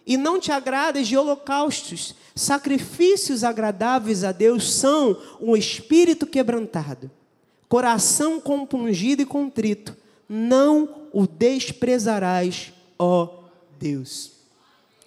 E 0.07 0.17
não 0.17 0.39
te 0.39 0.53
agradas 0.53 1.09
de 1.09 1.17
holocaustos. 1.17 2.15
Sacrifícios 2.35 3.45
agradáveis 3.45 4.25
a 4.25 4.33
Deus 4.33 4.73
são 4.73 5.17
um 5.41 5.57
espírito 5.57 6.27
quebrantado, 6.27 7.11
coração 7.69 8.41
compungido 8.41 9.23
e 9.23 9.27
contrito. 9.27 9.97
Não 10.29 11.09
o 11.13 11.27
desprezarás, 11.27 12.73
ó 12.99 13.29
Deus. 13.79 14.33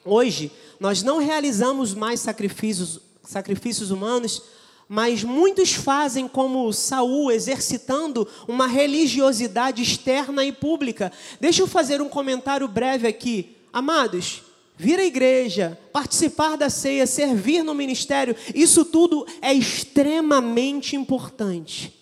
Hoje, 0.03 0.51
nós 0.79 1.01
não 1.01 1.17
realizamos 1.17 1.93
mais 1.93 2.19
sacrifícios, 2.19 2.99
sacrifícios 3.23 3.89
humanos, 3.89 4.41
Mas 4.87 5.23
muitos 5.23 5.73
fazem 5.73 6.27
como 6.27 6.71
Saul, 6.73 7.31
exercitando 7.31 8.27
uma 8.47 8.67
religiosidade 8.67 9.81
externa 9.81 10.45
e 10.45 10.51
pública. 10.51 11.11
Deixa 11.39 11.61
eu 11.61 11.67
fazer 11.67 12.01
um 12.01 12.09
comentário 12.09 12.67
breve 12.67 13.07
aqui. 13.07 13.55
Amados, 13.71 14.43
vir 14.83 14.99
à 14.99 15.05
igreja, 15.05 15.79
participar 15.93 16.57
da 16.57 16.69
ceia, 16.69 17.07
servir 17.07 17.63
no 17.63 17.73
ministério, 17.73 18.35
isso 18.53 18.83
tudo 18.83 19.25
é 19.41 19.53
extremamente 19.53 20.97
importante. 20.97 21.93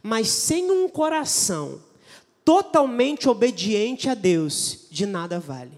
Mas 0.00 0.28
sem 0.28 0.70
um 0.70 0.88
coração 0.88 1.82
totalmente 2.44 3.28
obediente 3.28 4.08
a 4.08 4.14
Deus, 4.14 4.86
de 4.92 5.06
nada 5.06 5.40
vale. 5.40 5.72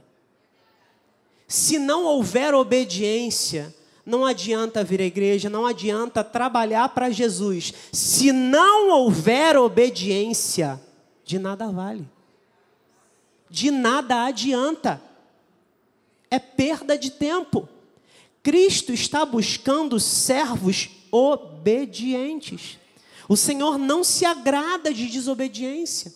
Se 1.49 1.79
não 1.79 2.05
houver 2.05 2.55
obediência, 2.55 3.75
não 4.05 4.27
adianta 4.27 4.85
vir 4.85 5.01
à 5.01 5.05
igreja, 5.05 5.49
não 5.49 5.67
adianta 5.67 6.23
trabalhar 6.23 6.91
para 6.91 7.09
Jesus. 7.09 7.73
Se 7.91 8.31
não 8.31 8.91
houver 8.91 9.57
obediência, 9.57 10.79
de 11.25 11.39
nada 11.39 11.71
vale. 11.71 12.07
De 13.49 13.71
nada 13.71 14.27
adianta. 14.27 15.12
É 16.33 16.39
perda 16.39 16.97
de 16.97 17.11
tempo. 17.11 17.69
Cristo 18.43 18.91
está 18.91 19.23
buscando 19.23 20.01
servos 20.01 20.89
obedientes. 21.11 22.79
O 23.29 23.37
Senhor 23.37 23.77
não 23.77 24.03
se 24.03 24.25
agrada 24.25 24.95
de 24.95 25.09
desobediência. 25.09 26.11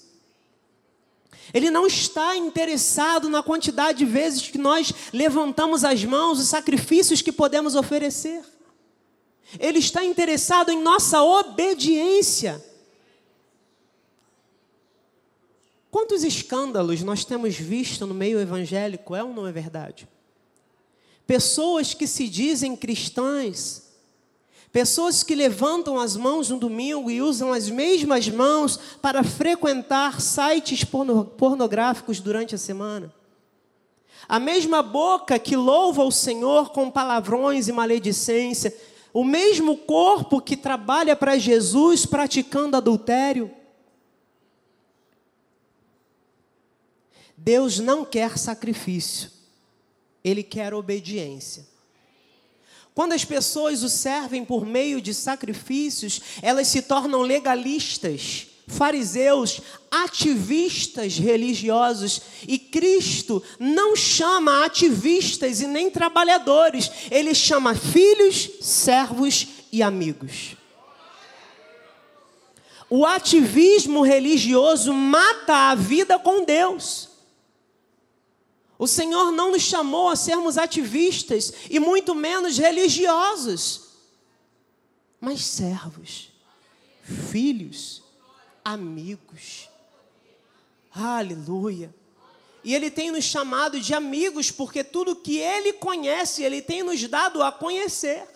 Ele 1.53 1.71
não 1.71 1.87
está 1.87 2.35
interessado 2.35 3.29
na 3.29 3.43
quantidade 3.43 3.99
de 3.99 4.07
vezes 4.07 4.49
que 4.49 4.57
nós 4.57 4.91
levantamos 5.13 5.85
as 5.85 6.03
mãos, 6.03 6.41
os 6.41 6.49
sacrifícios 6.49 7.21
que 7.21 7.31
podemos 7.31 7.75
oferecer. 7.75 8.43
Ele 9.61 9.81
está 9.81 10.03
interessado 10.03 10.71
em 10.71 10.83
nossa 10.83 11.23
obediência. 11.23 12.65
Quantos 15.97 16.23
escândalos 16.25 17.01
nós 17.01 17.25
temos 17.25 17.57
visto 17.57 18.07
no 18.07 18.13
meio 18.13 18.39
evangélico, 18.39 19.17
é 19.17 19.25
ou 19.25 19.33
não 19.33 19.47
é 19.47 19.51
verdade? 19.51 20.07
Pessoas 21.27 21.95
que 21.95 22.07
se 22.07 22.29
dizem 22.29 22.77
cristãs, 22.77 23.83
Pessoas 24.71 25.23
que 25.23 25.35
levantam 25.35 25.99
as 25.99 26.15
mãos 26.15 26.51
no 26.51 26.59
domingo 26.59 27.11
e 27.11 27.23
usam 27.23 27.51
as 27.51 27.71
mesmas 27.71 28.29
mãos 28.29 28.79
para 29.01 29.25
frequentar 29.25 30.21
sites 30.21 30.85
pornográficos 30.85 32.21
durante 32.21 32.55
a 32.55 32.59
semana. 32.59 33.11
A 34.29 34.39
mesma 34.39 34.83
boca 34.83 35.39
que 35.39 35.57
louva 35.57 36.05
o 36.05 36.13
Senhor 36.13 36.73
com 36.73 36.91
palavrões 36.91 37.69
e 37.69 37.73
maledicência. 37.73 38.77
O 39.15 39.25
mesmo 39.25 39.79
corpo 39.79 40.43
que 40.43 40.59
trabalha 40.59 41.17
para 41.17 41.39
Jesus 41.39 42.05
praticando 42.05 42.77
adultério. 42.77 43.56
Deus 47.47 47.79
não 47.79 48.05
quer 48.05 48.37
sacrifício, 48.37 49.31
Ele 50.25 50.43
quer 50.43 50.75
obediência. 50.75 51.65
Quando 52.93 53.13
as 53.13 53.25
pessoas 53.25 53.85
o 53.85 53.89
servem 53.89 54.45
por 54.45 54.67
meio 54.67 55.01
de 55.01 55.15
sacrifícios, 55.15 56.21
elas 56.43 56.67
se 56.67 56.83
tornam 56.83 57.23
legalistas, 57.23 58.49
fariseus, 58.67 59.61
ativistas 59.89 61.19
religiosos. 61.19 62.21
E 62.49 62.59
Cristo 62.59 63.41
não 63.61 63.95
chama 63.95 64.65
ativistas 64.65 65.61
e 65.61 65.69
nem 65.69 65.89
trabalhadores, 65.89 66.91
ele 67.13 67.33
chama 67.33 67.77
filhos, 67.77 68.51
servos 68.61 69.47
e 69.71 69.85
amigos. 69.85 70.57
O 72.91 73.07
ativismo 73.07 74.03
religioso 74.03 74.93
mata 74.93 75.71
a 75.71 75.77
vida 75.77 76.19
com 76.19 76.45
Deus. 76.45 77.06
O 78.79 78.87
Senhor 78.87 79.33
não 79.33 79.53
nos 79.53 79.62
chamou 79.62 80.09
a 80.09 80.17
sermos 80.17 80.59
ativistas 80.59 81.53
e 81.71 81.81
muito 81.81 82.15
menos 82.15 82.59
religiosos, 82.59 83.87
mas 85.19 85.45
servos, 85.45 86.31
filhos, 87.31 88.03
amigos. 88.62 89.71
Aleluia. 90.93 91.95
E 92.62 92.75
Ele 92.75 92.91
tem 92.91 93.11
nos 93.11 93.25
chamado 93.25 93.81
de 93.81 93.95
amigos, 93.95 94.51
porque 94.51 94.85
tudo 94.85 95.17
que 95.17 95.39
Ele 95.39 95.73
conhece, 95.73 96.43
Ele 96.43 96.61
tem 96.61 96.83
nos 96.83 97.03
dado 97.09 97.43
a 97.43 97.51
conhecer. 97.51 98.29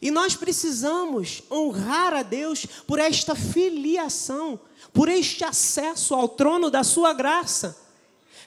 E 0.00 0.12
nós 0.12 0.36
precisamos 0.36 1.42
honrar 1.50 2.14
a 2.14 2.22
Deus 2.22 2.66
por 2.86 3.00
esta 3.00 3.34
filiação, 3.34 4.60
por 4.92 5.08
este 5.08 5.42
acesso 5.42 6.14
ao 6.14 6.28
trono 6.28 6.70
da 6.70 6.84
Sua 6.84 7.12
graça 7.12 7.87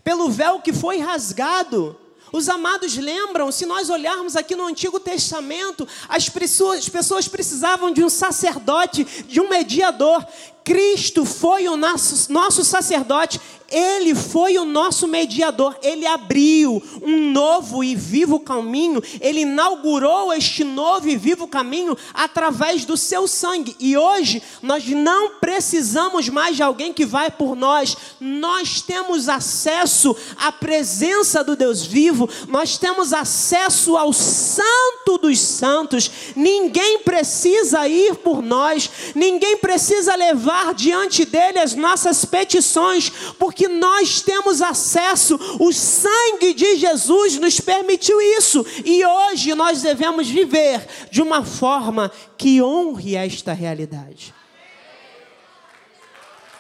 pelo 0.04 0.30
véu 0.30 0.60
que 0.60 0.74
foi 0.74 1.00
rasgado. 1.00 1.98
Os 2.32 2.48
amados 2.48 2.96
lembram, 2.96 3.52
se 3.52 3.66
nós 3.66 3.90
olharmos 3.90 4.38
aqui 4.38 4.56
no 4.56 4.66
Antigo 4.66 5.00
Testamento, 5.02 5.86
as 6.08 6.30
pessoas, 6.30 6.80
as 6.80 6.90
pessoas 6.90 7.28
precisavam 7.28 7.92
de 7.92 8.04
um 8.04 8.10
sacerdote, 8.10 9.04
de 9.04 9.42
um 9.42 9.50
mediador. 9.50 10.26
Cristo 10.64 11.26
foi 11.26 11.68
o 11.68 11.76
nosso, 11.76 12.32
nosso 12.32 12.64
sacerdote, 12.64 13.40
ele 13.72 14.14
foi 14.14 14.58
o 14.58 14.66
nosso 14.66 15.08
mediador, 15.08 15.78
ele 15.82 16.06
abriu 16.06 16.84
um 17.02 17.32
novo 17.32 17.82
e 17.82 17.96
vivo 17.96 18.38
caminho, 18.38 19.02
ele 19.22 19.42
inaugurou 19.42 20.34
este 20.34 20.66
novo 20.66 21.08
e 21.08 21.16
vivo 21.16 21.48
caminho 21.48 21.98
através 22.14 22.84
do 22.84 22.98
seu 22.98 23.30
sangue. 23.30 23.74
E 23.80 23.96
hoje 23.96 24.44
nós 24.62 24.86
não 24.88 25.36
precisamos 25.40 26.28
mais 26.28 26.58
de 26.58 26.64
alguém 26.64 26.92
que 26.92 27.06
vai 27.06 27.32
por 27.32 27.56
nós, 27.56 27.96
nós 28.20 28.82
temos 28.82 29.30
acesso 29.30 30.16
à 30.38 30.52
presença 30.52 31.42
do 31.42 31.56
Deus 31.56 31.86
vivo, 31.86 32.30
nós 32.50 32.78
temos 32.78 33.14
acesso 33.14 33.96
ao 33.96 34.12
Santo 34.12 35.18
dos 35.18 35.40
Santos. 35.40 36.12
Ninguém 36.36 37.00
precisa 37.00 37.88
ir 37.88 38.16
por 38.16 38.42
nós, 38.42 38.90
ninguém 39.16 39.58
precisa 39.58 40.14
levar 40.16 40.51
diante 40.76 41.24
dele 41.26 41.60
as 41.60 41.74
nossas 41.74 42.26
petições, 42.26 43.10
porque 43.40 43.62
que 43.62 43.68
nós 43.68 44.22
temos 44.22 44.60
acesso, 44.60 45.40
o 45.60 45.72
sangue 45.72 46.52
de 46.56 46.78
Jesus 46.78 47.38
nos 47.38 47.60
permitiu 47.60 48.20
isso, 48.20 48.66
e 48.84 49.06
hoje 49.06 49.54
nós 49.54 49.84
devemos 49.84 50.28
viver 50.28 50.88
de 51.12 51.22
uma 51.22 51.46
forma 51.46 52.12
que 52.40 52.60
honre 52.60 53.16
esta 53.16 53.54
realidade. 53.54 54.34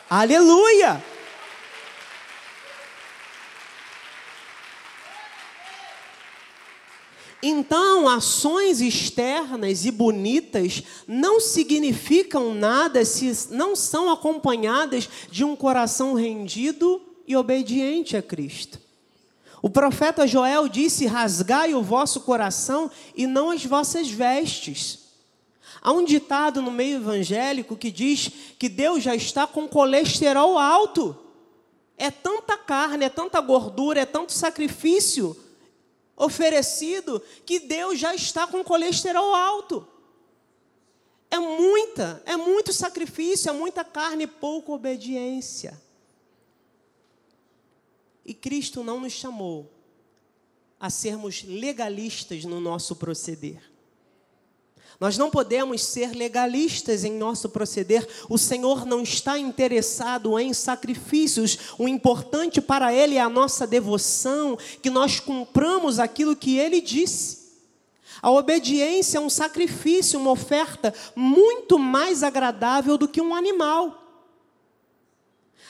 Aleluia! 0.08 1.04
Então, 7.44 8.08
ações 8.08 8.82
externas 8.82 9.86
e 9.86 9.92
bonitas 9.92 10.84
não 11.08 11.40
significam 11.40 12.54
nada 12.54 13.04
se 13.04 13.48
não 13.50 13.76
são 13.76 14.12
acompanhadas 14.12 15.10
de 15.32 15.44
um 15.44 15.56
coração 15.56 16.14
rendido 16.14 17.02
e 17.28 17.36
obediente 17.36 18.16
a 18.16 18.22
Cristo. 18.22 18.80
O 19.60 19.70
profeta 19.70 20.28
Joel 20.28 20.68
disse: 20.68 21.08
Rasgai 21.08 21.74
o 21.74 21.82
vosso 21.82 22.22
coração 22.22 22.92
e 23.16 23.26
não 23.26 23.50
as 23.50 23.66
vossas 23.66 24.08
vestes. 24.08 25.00
Há 25.82 25.92
um 25.92 26.06
ditado 26.06 26.62
no 26.62 26.70
meio 26.70 26.98
evangélico 26.98 27.76
que 27.76 27.90
diz 27.90 28.30
que 28.60 28.70
Deus 28.70 29.02
já 29.02 29.16
está 29.16 29.48
com 29.48 29.68
colesterol 29.68 30.60
alto. 30.60 31.18
É 31.98 32.12
tanta 32.12 32.56
carne, 32.56 33.06
é 33.06 33.10
tanta 33.10 33.42
gordura, 33.42 34.02
é 34.02 34.06
tanto 34.06 34.32
sacrifício 34.32 35.36
oferecido 36.22 37.20
que 37.46 37.60
Deus 37.60 38.00
já 38.00 38.14
está 38.14 38.46
com 38.46 38.64
colesterol 38.64 39.34
alto. 39.34 39.88
É 41.32 41.40
muita, 41.40 42.22
é 42.26 42.38
muito 42.38 42.72
sacrifício, 42.72 43.50
é 43.50 43.54
muita 43.54 43.84
carne 43.84 44.26
e 44.26 44.28
pouca 44.28 44.72
obediência. 44.72 45.82
E 48.24 48.34
Cristo 48.36 48.84
não 48.84 49.00
nos 49.00 49.14
chamou 49.14 49.72
a 50.80 50.90
sermos 50.90 51.44
legalistas 51.44 52.46
no 52.46 52.60
nosso 52.60 52.96
proceder. 52.96 53.71
Nós 55.02 55.18
não 55.18 55.32
podemos 55.32 55.84
ser 55.84 56.12
legalistas 56.12 57.04
em 57.04 57.14
nosso 57.14 57.50
proceder. 57.50 58.08
O 58.30 58.38
Senhor 58.38 58.86
não 58.86 59.02
está 59.02 59.40
interessado 59.40 60.38
em 60.38 60.54
sacrifícios. 60.54 61.58
O 61.80 61.88
importante 61.88 62.62
para 62.62 62.94
Ele 62.94 63.16
é 63.16 63.20
a 63.20 63.28
nossa 63.28 63.66
devoção, 63.66 64.56
que 64.80 64.92
nós 64.92 65.20
cumpramos 65.20 65.98
aquilo 65.98 66.36
que 66.36 66.56
Ele 66.56 66.80
disse. 66.80 67.42
A 68.22 68.30
obediência 68.30 69.18
é 69.18 69.22
um 69.22 69.30
sacrifício, 69.30 70.20
uma 70.20 70.30
oferta 70.30 70.94
muito 71.16 71.80
mais 71.80 72.22
agradável 72.22 72.96
do 72.96 73.08
que 73.08 73.20
um 73.20 73.34
animal. 73.34 73.98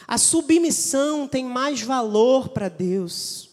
A 0.06 0.18
submissão 0.18 1.26
tem 1.26 1.46
mais 1.46 1.82
valor 1.82 2.50
para 2.50 2.68
Deus. 2.68 3.50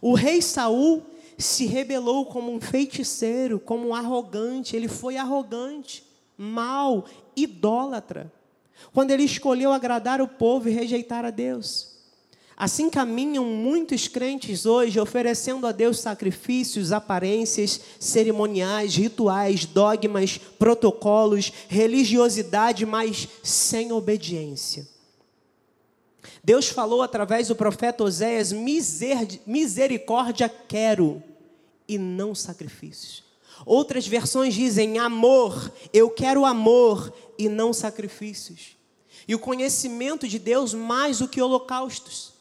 O 0.00 0.14
rei 0.14 0.40
Saul 0.40 1.04
se 1.38 1.66
rebelou 1.66 2.26
como 2.26 2.52
um 2.52 2.60
feiticeiro, 2.60 3.60
como 3.60 3.88
um 3.88 3.94
arrogante, 3.94 4.74
ele 4.74 4.88
foi 4.88 5.16
arrogante, 5.16 6.04
mau, 6.36 7.04
idólatra, 7.34 8.32
quando 8.92 9.10
ele 9.10 9.24
escolheu 9.24 9.72
agradar 9.72 10.20
o 10.20 10.28
povo 10.28 10.68
e 10.68 10.72
rejeitar 10.72 11.24
a 11.24 11.30
Deus. 11.30 11.96
Assim 12.56 12.88
caminham 12.88 13.44
muitos 13.44 14.08
crentes 14.08 14.64
hoje, 14.64 14.98
oferecendo 14.98 15.66
a 15.66 15.72
Deus 15.72 16.00
sacrifícios, 16.00 16.90
aparências 16.90 17.78
cerimoniais, 18.00 18.94
rituais, 18.94 19.66
dogmas, 19.66 20.38
protocolos, 20.58 21.52
religiosidade, 21.68 22.86
mas 22.86 23.28
sem 23.42 23.92
obediência. 23.92 24.95
Deus 26.46 26.68
falou 26.68 27.02
através 27.02 27.48
do 27.48 27.56
profeta 27.56 28.04
Oséias: 28.04 28.52
misericórdia 29.44 30.48
quero 30.48 31.20
e 31.88 31.98
não 31.98 32.36
sacrifícios. 32.36 33.24
Outras 33.64 34.06
versões 34.06 34.54
dizem 34.54 34.96
amor, 34.96 35.72
eu 35.92 36.08
quero 36.08 36.44
amor 36.44 37.12
e 37.36 37.48
não 37.48 37.72
sacrifícios. 37.72 38.76
E 39.26 39.34
o 39.34 39.40
conhecimento 39.40 40.28
de 40.28 40.38
Deus 40.38 40.72
mais 40.72 41.18
do 41.18 41.26
que 41.26 41.42
holocaustos. 41.42 42.34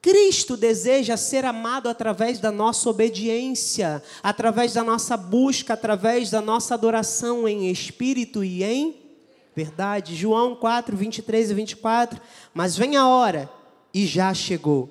Cristo 0.00 0.56
deseja 0.56 1.18
ser 1.18 1.44
amado 1.44 1.90
através 1.90 2.38
da 2.38 2.50
nossa 2.50 2.88
obediência, 2.88 4.02
através 4.22 4.72
da 4.72 4.82
nossa 4.82 5.18
busca, 5.18 5.74
através 5.74 6.30
da 6.30 6.40
nossa 6.40 6.72
adoração 6.72 7.46
em 7.46 7.70
espírito 7.70 8.42
e 8.42 8.64
em 8.64 9.09
verdade. 9.54 10.14
João 10.14 10.54
4, 10.54 10.96
23 10.96 11.50
e 11.50 11.54
24. 11.54 12.20
Mas 12.54 12.76
vem 12.76 12.96
a 12.96 13.06
hora, 13.06 13.50
e 13.92 14.06
já 14.06 14.32
chegou, 14.32 14.88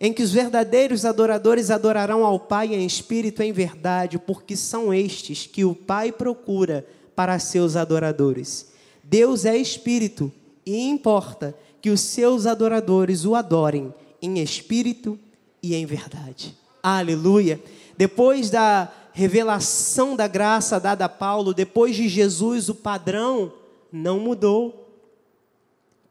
em 0.00 0.12
que 0.12 0.22
os 0.22 0.32
verdadeiros 0.32 1.04
adoradores 1.04 1.70
adorarão 1.70 2.24
ao 2.24 2.38
Pai 2.38 2.74
em 2.74 2.86
espírito 2.86 3.42
e 3.42 3.46
em 3.46 3.52
verdade, 3.52 4.18
porque 4.18 4.56
são 4.56 4.94
estes 4.94 5.46
que 5.46 5.64
o 5.64 5.74
Pai 5.74 6.12
procura 6.12 6.86
para 7.16 7.38
seus 7.38 7.74
adoradores. 7.74 8.68
Deus 9.02 9.44
é 9.44 9.56
espírito 9.56 10.32
e 10.64 10.88
importa 10.88 11.54
que 11.80 11.90
os 11.90 12.00
seus 12.00 12.46
adoradores 12.46 13.24
o 13.24 13.34
adorem 13.34 13.92
em 14.20 14.38
espírito 14.38 15.18
e 15.62 15.74
em 15.74 15.86
verdade. 15.86 16.56
Aleluia. 16.82 17.60
Depois 17.96 18.50
da 18.50 18.92
revelação 19.12 20.14
da 20.14 20.28
graça 20.28 20.78
dada 20.78 21.06
a 21.06 21.08
Paulo, 21.08 21.52
depois 21.52 21.96
de 21.96 22.08
Jesus, 22.08 22.68
o 22.68 22.74
padrão 22.74 23.52
não 23.92 24.18
mudou. 24.18 24.86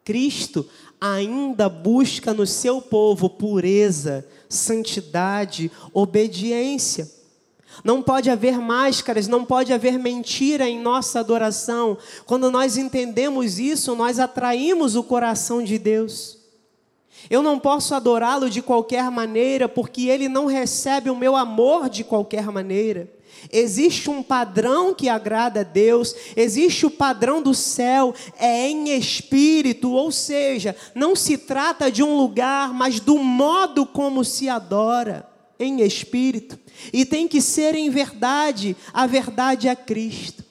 Cristo 0.04 0.66
ainda 1.00 1.68
busca 1.68 2.34
no 2.34 2.48
seu 2.48 2.82
povo 2.82 3.30
pureza, 3.30 4.26
santidade, 4.48 5.72
obediência. 5.94 7.12
Não 7.84 8.02
pode 8.02 8.30
haver 8.30 8.58
máscaras, 8.60 9.28
não 9.28 9.46
pode 9.46 9.72
haver 9.72 10.00
mentira 10.00 10.68
em 10.68 10.80
nossa 10.80 11.20
adoração. 11.20 11.98
Quando 12.26 12.50
nós 12.50 12.78
entendemos 12.78 13.60
isso, 13.60 13.96
nós 13.96 14.20
atraímos 14.20 14.96
o 14.96 15.04
coração 15.04 15.63
de 15.63 15.78
Deus. 15.78 16.38
Eu 17.30 17.44
não 17.44 17.60
posso 17.60 17.94
adorá-lo 17.94 18.50
de 18.50 18.62
qualquer 18.62 19.12
maneira, 19.12 19.68
porque 19.68 20.08
ele 20.08 20.30
não 20.30 20.46
recebe 20.46 21.10
o 21.10 21.16
meu 21.16 21.36
amor 21.36 21.90
de 21.90 22.04
qualquer 22.04 22.46
maneira. 22.52 23.12
Existe 23.52 24.10
um 24.10 24.21
padrão 24.21 24.93
que 24.93 25.08
agrada 25.10 25.62
a 25.62 25.63
Deus, 25.63 26.13
existe 26.36 26.86
o 26.86 26.91
padrão 26.91 27.41
do 27.41 27.54
céu, 27.54 28.13
é 28.38 28.69
em 28.69 28.89
espírito, 28.97 29.91
ou 29.91 30.12
seja, 30.12 30.76
não 30.93 31.15
se 31.15 31.38
trata 31.38 31.91
de 31.91 32.04
um 32.04 32.17
lugar, 32.17 32.73
mas 32.73 33.00
do 33.00 33.17
modo 33.17 33.86
como 33.86 34.23
se 34.23 34.50
adora, 34.50 35.28
em 35.60 35.82
espírito. 35.82 36.60
E 36.91 37.06
tem 37.06 37.28
que 37.28 37.41
ser 37.41 37.76
em 37.76 37.89
verdade, 37.89 38.76
a 38.93 39.08
verdade 39.08 39.67
é 39.67 39.76
Cristo. 39.76 40.43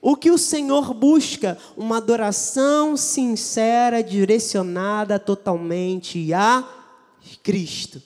O 0.00 0.14
que 0.14 0.30
o 0.30 0.38
Senhor 0.38 0.94
busca? 0.94 1.58
Uma 1.76 1.96
adoração 1.96 2.96
sincera, 2.96 4.04
direcionada 4.04 5.18
totalmente 5.18 6.32
a 6.32 6.64
Cristo, 7.42 8.00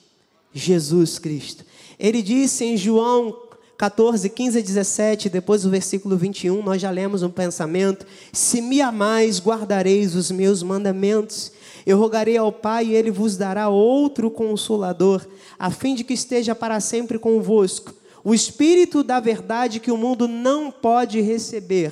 Jesus 0.53 1.19
Cristo. 1.19 1.63
Ele 1.99 2.23
disse 2.23 2.65
em 2.65 2.77
João 2.77 3.50
14, 3.81 4.29
15 4.29 4.59
a 4.59 4.61
17, 4.61 5.27
depois 5.27 5.63
do 5.63 5.71
versículo 5.71 6.15
21, 6.15 6.61
nós 6.61 6.79
já 6.79 6.91
lemos 6.91 7.23
um 7.23 7.31
pensamento: 7.31 8.05
Se 8.31 8.61
me 8.61 8.79
amais, 8.79 9.41
guardareis 9.41 10.13
os 10.13 10.29
meus 10.29 10.61
mandamentos. 10.61 11.51
Eu 11.83 11.97
rogarei 11.97 12.37
ao 12.37 12.51
Pai 12.51 12.85
e 12.85 12.93
ele 12.93 13.09
vos 13.09 13.37
dará 13.37 13.69
outro 13.69 14.29
consolador, 14.29 15.25
a 15.57 15.71
fim 15.71 15.95
de 15.95 16.03
que 16.03 16.13
esteja 16.13 16.53
para 16.53 16.79
sempre 16.79 17.17
convosco 17.17 17.91
o 18.23 18.35
Espírito 18.35 19.01
da 19.01 19.19
verdade 19.19 19.79
que 19.79 19.89
o 19.89 19.97
mundo 19.97 20.27
não 20.27 20.69
pode 20.69 21.19
receber, 21.19 21.91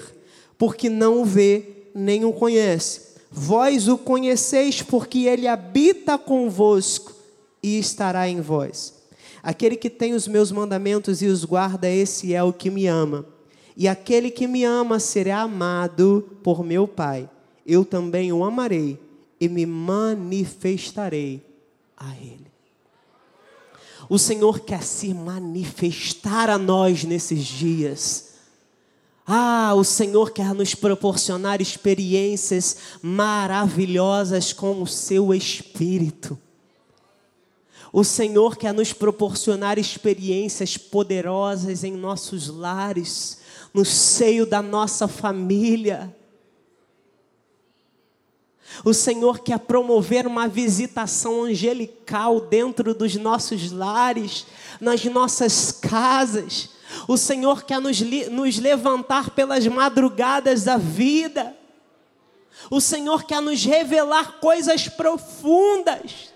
porque 0.59 0.89
não 0.89 1.23
o 1.23 1.25
vê 1.25 1.87
nem 1.95 2.23
o 2.23 2.31
conhece. 2.31 3.15
Vós 3.31 3.87
o 3.87 3.97
conheceis, 3.97 4.83
porque 4.83 5.25
ele 5.25 5.47
habita 5.47 6.19
convosco 6.19 7.15
e 7.63 7.79
estará 7.79 8.29
em 8.29 8.41
vós. 8.41 8.98
Aquele 9.41 9.75
que 9.75 9.89
tem 9.89 10.13
os 10.13 10.27
meus 10.27 10.51
mandamentos 10.51 11.21
e 11.21 11.27
os 11.27 11.45
guarda, 11.45 11.89
esse 11.89 12.33
é 12.33 12.43
o 12.43 12.53
que 12.53 12.69
me 12.69 12.87
ama. 12.87 13.25
E 13.75 13.87
aquele 13.87 14.29
que 14.29 14.47
me 14.47 14.63
ama 14.63 14.99
será 14.99 15.41
amado 15.41 16.37
por 16.43 16.63
meu 16.63 16.87
Pai. 16.87 17.29
Eu 17.65 17.85
também 17.85 18.33
o 18.33 18.43
amarei 18.43 18.99
e 19.39 19.47
me 19.47 19.65
manifestarei 19.65 21.41
a 21.95 22.13
ele. 22.15 22.49
O 24.09 24.17
Senhor 24.17 24.61
quer 24.61 24.83
se 24.83 25.13
manifestar 25.13 26.49
a 26.49 26.57
nós 26.57 27.03
nesses 27.03 27.45
dias. 27.45 28.29
Ah, 29.25 29.73
o 29.75 29.83
Senhor 29.83 30.31
quer 30.31 30.55
nos 30.55 30.73
proporcionar 30.73 31.61
experiências 31.61 32.77
maravilhosas 33.01 34.51
com 34.51 34.81
o 34.81 34.87
seu 34.87 35.33
Espírito. 35.33 36.37
O 37.91 38.03
Senhor 38.03 38.55
quer 38.55 38.73
nos 38.73 38.93
proporcionar 38.93 39.79
experiências 39.79 40.77
poderosas 40.77 41.83
em 41.83 41.91
nossos 41.91 42.47
lares, 42.47 43.39
no 43.73 43.83
seio 43.83 44.45
da 44.45 44.61
nossa 44.61 45.07
família. 45.07 46.15
O 48.85 48.93
Senhor 48.93 49.39
quer 49.39 49.59
promover 49.59 50.27
uma 50.27 50.47
visitação 50.47 51.43
angelical 51.43 52.39
dentro 52.39 52.93
dos 52.93 53.15
nossos 53.15 53.71
lares, 53.71 54.45
nas 54.79 55.03
nossas 55.05 55.71
casas. 55.71 56.69
O 57.07 57.17
Senhor 57.17 57.63
quer 57.63 57.81
nos, 57.81 57.99
nos 58.01 58.57
levantar 58.57 59.31
pelas 59.31 59.65
madrugadas 59.67 60.63
da 60.63 60.77
vida. 60.77 61.55
O 62.69 62.79
Senhor 62.79 63.23
quer 63.23 63.41
nos 63.41 63.63
revelar 63.63 64.39
coisas 64.39 64.87
profundas. 64.87 66.29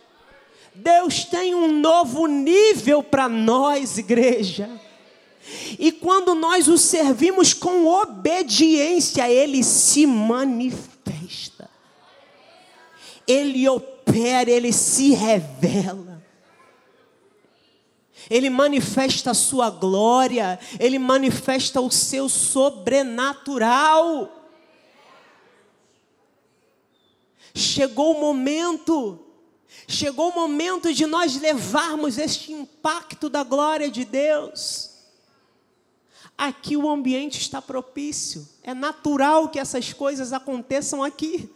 Deus 0.76 1.26
tem 1.26 1.54
um 1.54 1.80
novo 1.80 2.28
nível 2.28 3.04
para 3.04 3.30
nós, 3.30 3.98
igreja. 3.98 4.70
E 5.78 5.92
quando 5.92 6.34
nós 6.34 6.68
o 6.68 6.78
servimos 6.78 7.54
com 7.54 7.86
obediência, 7.86 9.30
Ele 9.30 9.64
se 9.64 10.06
manifesta 10.06 10.94
ele 13.28 13.68
opera, 13.68 14.50
ele 14.50 14.72
se 14.72 15.14
revela. 15.14 16.24
Ele 18.30 18.50
manifesta 18.50 19.32
a 19.32 19.34
sua 19.34 19.70
glória, 19.70 20.58
ele 20.80 20.98
manifesta 20.98 21.82
o 21.82 21.92
seu 21.92 22.30
sobrenatural. 22.30 24.32
Chegou 27.54 28.16
o 28.16 28.22
momento, 28.22 29.20
chegou 29.88 30.30
o 30.30 30.36
momento 30.36 30.94
de 30.94 31.06
nós 31.06 31.40
levarmos 31.40 32.18
este 32.18 32.52
impacto 32.52 33.30
da 33.30 33.44
glória 33.44 33.90
de 33.90 34.06
Deus. 34.06 34.92
Aqui 36.38 36.76
o 36.76 36.90
ambiente 36.90 37.40
está 37.40 37.62
propício, 37.62 38.48
é 38.64 38.74
natural 38.74 39.50
que 39.50 39.60
essas 39.60 39.94
coisas 39.94 40.34
aconteçam 40.34 41.04
aqui. 41.04 41.50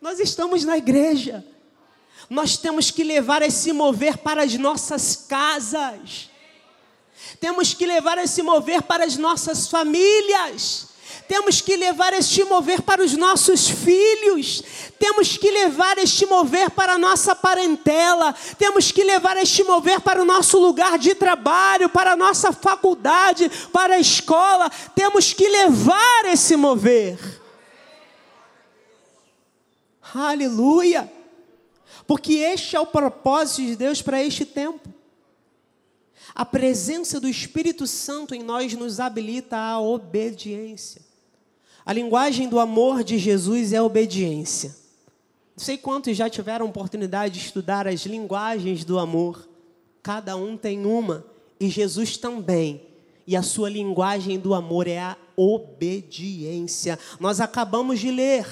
Nós 0.00 0.18
estamos 0.18 0.64
na 0.64 0.76
igreja. 0.76 1.44
Nós 2.28 2.56
temos 2.56 2.90
que 2.90 3.04
levar 3.04 3.42
esse 3.42 3.72
mover 3.72 4.18
para 4.18 4.42
as 4.42 4.54
nossas 4.54 5.16
casas. 5.16 6.30
Temos 7.40 7.72
que 7.72 7.86
levar 7.86 8.18
esse 8.18 8.42
mover 8.42 8.82
para 8.82 9.04
as 9.04 9.16
nossas 9.16 9.68
famílias. 9.68 10.88
Temos 11.28 11.60
que 11.60 11.76
levar 11.76 12.12
este 12.12 12.44
mover 12.44 12.82
para 12.82 13.02
os 13.02 13.14
nossos 13.14 13.68
filhos. 13.68 14.62
Temos 14.98 15.36
que 15.36 15.50
levar 15.50 15.98
este 15.98 16.24
mover 16.26 16.70
para 16.70 16.94
a 16.94 16.98
nossa 16.98 17.34
parentela. 17.34 18.34
Temos 18.58 18.90
que 18.90 19.04
levar 19.04 19.36
este 19.36 19.62
mover 19.62 20.00
para 20.00 20.22
o 20.22 20.24
nosso 20.24 20.58
lugar 20.58 20.98
de 20.98 21.14
trabalho, 21.14 21.88
para 21.88 22.12
a 22.12 22.16
nossa 22.16 22.52
faculdade, 22.52 23.50
para 23.72 23.94
a 23.94 24.00
escola. 24.00 24.70
Temos 24.94 25.32
que 25.32 25.48
levar 25.48 26.24
esse 26.26 26.56
mover. 26.56 27.18
Aleluia! 30.14 31.12
Porque 32.06 32.34
este 32.34 32.76
é 32.76 32.80
o 32.80 32.86
propósito 32.86 33.62
de 33.62 33.76
Deus 33.76 34.00
para 34.00 34.22
este 34.22 34.44
tempo. 34.44 34.88
A 36.34 36.44
presença 36.44 37.18
do 37.18 37.28
Espírito 37.28 37.86
Santo 37.86 38.34
em 38.34 38.42
nós 38.42 38.72
nos 38.74 39.00
habilita 39.00 39.56
à 39.56 39.80
obediência. 39.80 41.02
A 41.84 41.92
linguagem 41.92 42.48
do 42.48 42.58
amor 42.58 43.04
de 43.04 43.18
Jesus 43.18 43.72
é 43.72 43.80
obediência. 43.80 44.85
Não 45.56 45.64
sei 45.64 45.78
quantos 45.78 46.14
já 46.14 46.28
tiveram 46.28 46.66
oportunidade 46.66 47.34
de 47.34 47.46
estudar 47.46 47.86
as 47.86 48.04
linguagens 48.04 48.84
do 48.84 48.98
amor. 48.98 49.48
Cada 50.02 50.36
um 50.36 50.54
tem 50.54 50.84
uma, 50.84 51.24
e 51.58 51.70
Jesus 51.70 52.18
também. 52.18 52.82
E 53.26 53.34
a 53.34 53.42
sua 53.42 53.70
linguagem 53.70 54.38
do 54.38 54.52
amor 54.52 54.86
é 54.86 54.98
a 54.98 55.16
obediência. 55.34 56.98
Nós 57.18 57.40
acabamos 57.40 57.98
de 57.98 58.10
ler. 58.10 58.46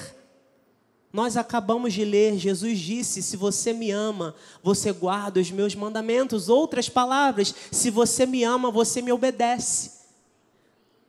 Nós 1.13 1.37
acabamos 1.37 1.93
de 1.93 2.03
ler, 2.03 2.37
Jesus 2.37 2.77
disse: 2.79 3.21
Se 3.23 3.37
você 3.37 3.71
me 3.71 3.89
ama, 3.91 4.35
você 4.61 4.91
guarda 4.91 5.39
os 5.39 5.49
meus 5.49 5.73
mandamentos. 5.73 6.49
Outras 6.49 6.89
palavras, 6.89 7.55
se 7.71 7.89
você 7.89 8.25
me 8.25 8.43
ama, 8.43 8.69
você 8.69 9.01
me 9.01 9.13
obedece. 9.13 10.04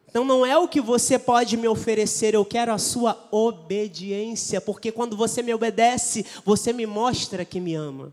Então 0.09 0.25
não 0.25 0.47
é 0.47 0.57
o 0.57 0.69
que 0.69 0.81
você 0.81 1.19
pode 1.19 1.57
me 1.57 1.69
oferecer, 1.69 2.35
eu 2.35 2.45
quero 2.45 2.73
a 2.73 2.79
sua 2.79 3.29
obediência, 3.31 4.61
porque 4.61 4.91
quando 4.91 5.17
você 5.17 5.43
me 5.43 5.53
obedece, 5.53 6.25
você 6.45 6.73
me 6.73 6.87
mostra 6.87 7.45
que 7.45 7.61
me 7.61 7.75
ama. 7.75 8.13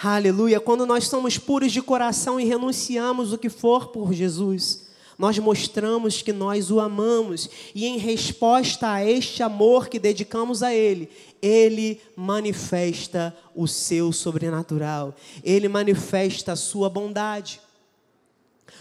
Aleluia. 0.00 0.60
Quando 0.60 0.86
nós 0.86 1.08
somos 1.08 1.38
puros 1.38 1.72
de 1.72 1.82
coração 1.82 2.38
e 2.38 2.44
renunciamos 2.44 3.32
o 3.32 3.38
que 3.38 3.48
for 3.48 3.88
por 3.88 4.12
Jesus, 4.12 4.86
nós 5.18 5.36
mostramos 5.40 6.22
que 6.22 6.32
nós 6.32 6.70
o 6.70 6.78
amamos 6.78 7.50
e 7.74 7.84
em 7.84 7.98
resposta 7.98 8.92
a 8.92 9.04
este 9.04 9.42
amor 9.42 9.88
que 9.88 9.98
dedicamos 9.98 10.62
a 10.62 10.72
Ele, 10.72 11.10
Ele 11.42 12.00
manifesta 12.14 13.36
o 13.56 13.66
seu 13.66 14.12
sobrenatural, 14.12 15.16
Ele 15.42 15.66
manifesta 15.66 16.52
a 16.52 16.56
sua 16.56 16.88
bondade. 16.88 17.60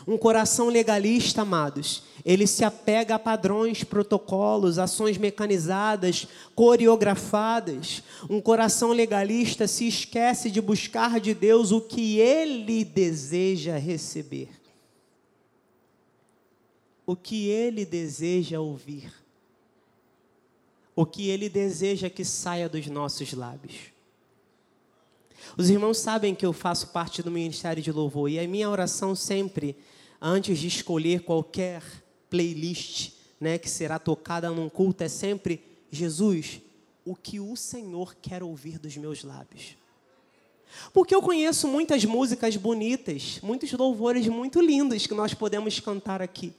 Um 0.06 0.18
coração 0.18 0.70
legalista, 0.70 1.42
amados, 1.42 2.04
ele 2.24 2.46
se 2.46 2.64
apega 2.64 3.16
a 3.16 3.20
padrões, 3.20 3.84
protocolos, 3.84 4.78
ações 4.78 5.18
mecanizadas, 5.18 6.28
coreografadas. 6.54 8.04
Um 8.30 8.42
coração 8.42 8.92
legalista 8.92 9.68
se 9.68 9.88
esquece 9.88 10.52
de 10.52 10.62
buscar 10.62 11.22
de 11.22 11.34
Deus 11.34 11.72
o 11.72 11.80
que 11.80 12.20
ele 12.20 12.84
deseja 12.84 13.78
receber. 13.78 14.50
O 17.06 17.16
que 17.16 17.48
ele 17.48 17.86
deseja 17.86 18.60
ouvir. 18.60 19.14
O 20.94 21.06
que 21.06 21.30
ele 21.30 21.48
deseja 21.48 22.10
que 22.10 22.26
saia 22.26 22.68
dos 22.68 22.88
nossos 22.88 23.32
lábios. 23.32 23.97
Os 25.56 25.70
irmãos 25.70 25.98
sabem 25.98 26.34
que 26.34 26.46
eu 26.46 26.52
faço 26.52 26.88
parte 26.88 27.22
do 27.22 27.32
ministério 27.32 27.82
de 27.82 27.92
louvor 27.92 28.30
e 28.30 28.40
a 28.40 28.48
minha 28.48 28.70
oração 28.70 29.16
sempre 29.16 29.76
antes 30.22 30.58
de 30.60 30.68
escolher 30.68 31.22
qualquer 31.22 31.84
playlist 32.30 33.12
né, 33.40 33.58
que 33.58 33.70
será 33.70 34.00
tocada 34.00 34.50
num 34.50 34.70
culto, 34.70 35.04
é 35.04 35.08
sempre: 35.08 35.64
Jesus, 35.92 36.62
o 37.06 37.16
que 37.16 37.40
o 37.40 37.56
Senhor 37.56 38.16
quer 38.22 38.44
ouvir 38.44 38.80
dos 38.80 38.98
meus 38.98 39.24
lábios. 39.24 39.78
Porque 40.94 41.16
eu 41.16 41.22
conheço 41.22 41.68
muitas 41.68 42.04
músicas 42.04 42.56
bonitas, 42.58 43.40
muitos 43.42 43.72
louvores 43.72 44.28
muito 44.28 44.60
lindos 44.60 45.08
que 45.08 45.14
nós 45.14 45.34
podemos 45.34 45.80
cantar 45.80 46.22
aqui. 46.22 46.54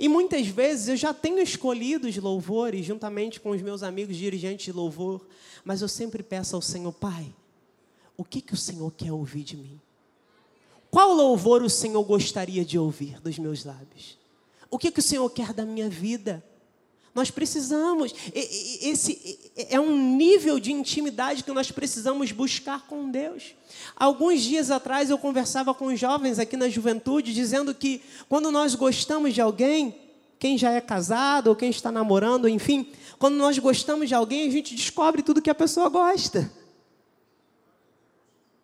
E 0.00 0.08
muitas 0.08 0.46
vezes 0.46 0.88
eu 0.88 0.96
já 0.96 1.12
tenho 1.12 1.42
escolhido 1.42 2.08
os 2.08 2.16
louvores 2.16 2.86
juntamente 2.86 3.38
com 3.38 3.50
os 3.50 3.60
meus 3.60 3.82
amigos 3.82 4.16
dirigentes 4.16 4.64
de 4.64 4.72
louvor, 4.72 5.20
mas 5.62 5.82
eu 5.82 5.88
sempre 5.88 6.22
peço 6.22 6.56
ao 6.56 6.62
Senhor, 6.62 6.90
Pai, 6.90 7.30
o 8.16 8.24
que, 8.24 8.40
que 8.40 8.54
o 8.54 8.56
Senhor 8.56 8.90
quer 8.92 9.12
ouvir 9.12 9.42
de 9.42 9.58
mim? 9.58 9.78
Qual 10.90 11.12
louvor 11.12 11.62
o 11.62 11.68
Senhor 11.68 12.02
gostaria 12.02 12.64
de 12.64 12.78
ouvir 12.78 13.20
dos 13.20 13.38
meus 13.38 13.62
lábios? 13.62 14.16
O 14.70 14.78
que, 14.78 14.90
que 14.90 15.00
o 15.00 15.02
Senhor 15.02 15.28
quer 15.28 15.52
da 15.52 15.66
minha 15.66 15.90
vida? 15.90 16.42
Nós 17.14 17.30
precisamos, 17.30 18.14
esse 18.34 19.38
é 19.56 19.80
um 19.80 20.16
nível 20.16 20.60
de 20.60 20.72
intimidade 20.72 21.42
que 21.42 21.50
nós 21.50 21.70
precisamos 21.70 22.30
buscar 22.30 22.86
com 22.86 23.10
Deus. 23.10 23.54
Alguns 23.96 24.42
dias 24.42 24.70
atrás 24.70 25.10
eu 25.10 25.18
conversava 25.18 25.74
com 25.74 25.94
jovens 25.96 26.38
aqui 26.38 26.56
na 26.56 26.68
juventude, 26.68 27.34
dizendo 27.34 27.74
que 27.74 28.00
quando 28.28 28.52
nós 28.52 28.76
gostamos 28.76 29.34
de 29.34 29.40
alguém, 29.40 29.94
quem 30.38 30.56
já 30.56 30.70
é 30.70 30.80
casado 30.80 31.48
ou 31.48 31.56
quem 31.56 31.70
está 31.70 31.90
namorando, 31.90 32.48
enfim, 32.48 32.86
quando 33.18 33.34
nós 33.34 33.58
gostamos 33.58 34.08
de 34.08 34.14
alguém, 34.14 34.48
a 34.48 34.50
gente 34.52 34.74
descobre 34.74 35.22
tudo 35.22 35.42
que 35.42 35.50
a 35.50 35.54
pessoa 35.54 35.88
gosta. 35.88 36.50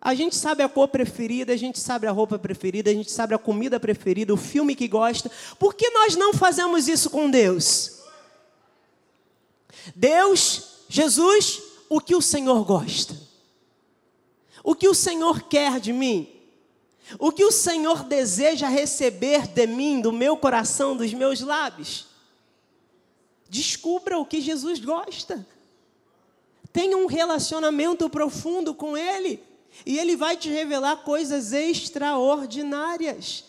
A 0.01 0.15
gente 0.15 0.37
sabe 0.37 0.63
a 0.63 0.69
cor 0.69 0.87
preferida, 0.87 1.53
a 1.53 1.57
gente 1.57 1.81
sabe 1.81 2.07
a 2.07 2.13
roupa 2.13 2.39
preferida, 2.39 2.91
a 2.91 2.95
gente 2.95 3.11
sabe 3.11 3.35
a 3.35 3.39
comida 3.39 3.81
preferida, 3.81 4.33
o 4.33 4.37
filme 4.37 4.77
que 4.77 4.87
gosta. 4.87 5.29
Por 5.59 5.75
que 5.75 5.91
nós 5.91 6.15
não 6.15 6.33
fazemos 6.33 6.87
isso 6.87 7.11
com 7.11 7.29
Deus? 7.29 8.06
Deus, 9.95 10.85
Jesus, 10.89 11.63
o 11.89 12.01
que 12.01 12.15
o 12.15 12.23
Senhor 12.23 12.65
gosta? 12.65 13.17
O 14.63 14.75
que 14.75 14.89
o 14.89 14.95
Senhor 14.95 15.43
quer 15.43 15.79
de 15.79 15.93
mim? 15.93 16.29
O 17.19 17.31
que 17.31 17.45
o 17.45 17.53
Senhor 17.53 18.03
deseja 18.03 18.69
receber 18.69 19.47
de 19.47 19.67
mim, 19.67 20.01
do 20.01 20.13
meu 20.13 20.37
coração, 20.37 20.97
dos 20.97 21.15
meus 21.15 21.41
lábios? 21.41 22.07
Descubra 23.49 24.19
o 24.19 24.27
que 24.27 24.41
Jesus 24.41 24.81
gosta. 24.81 25.47
Tenha 26.73 26.97
um 26.97 27.07
relacionamento 27.07 28.11
profundo 28.11 28.75
com 28.75 28.97
Ele. 28.97 29.41
E 29.85 29.99
Ele 29.99 30.17
vai 30.17 30.37
te 30.37 30.49
revelar 30.49 30.97
coisas 30.99 31.53
extraordinárias. 31.53 33.45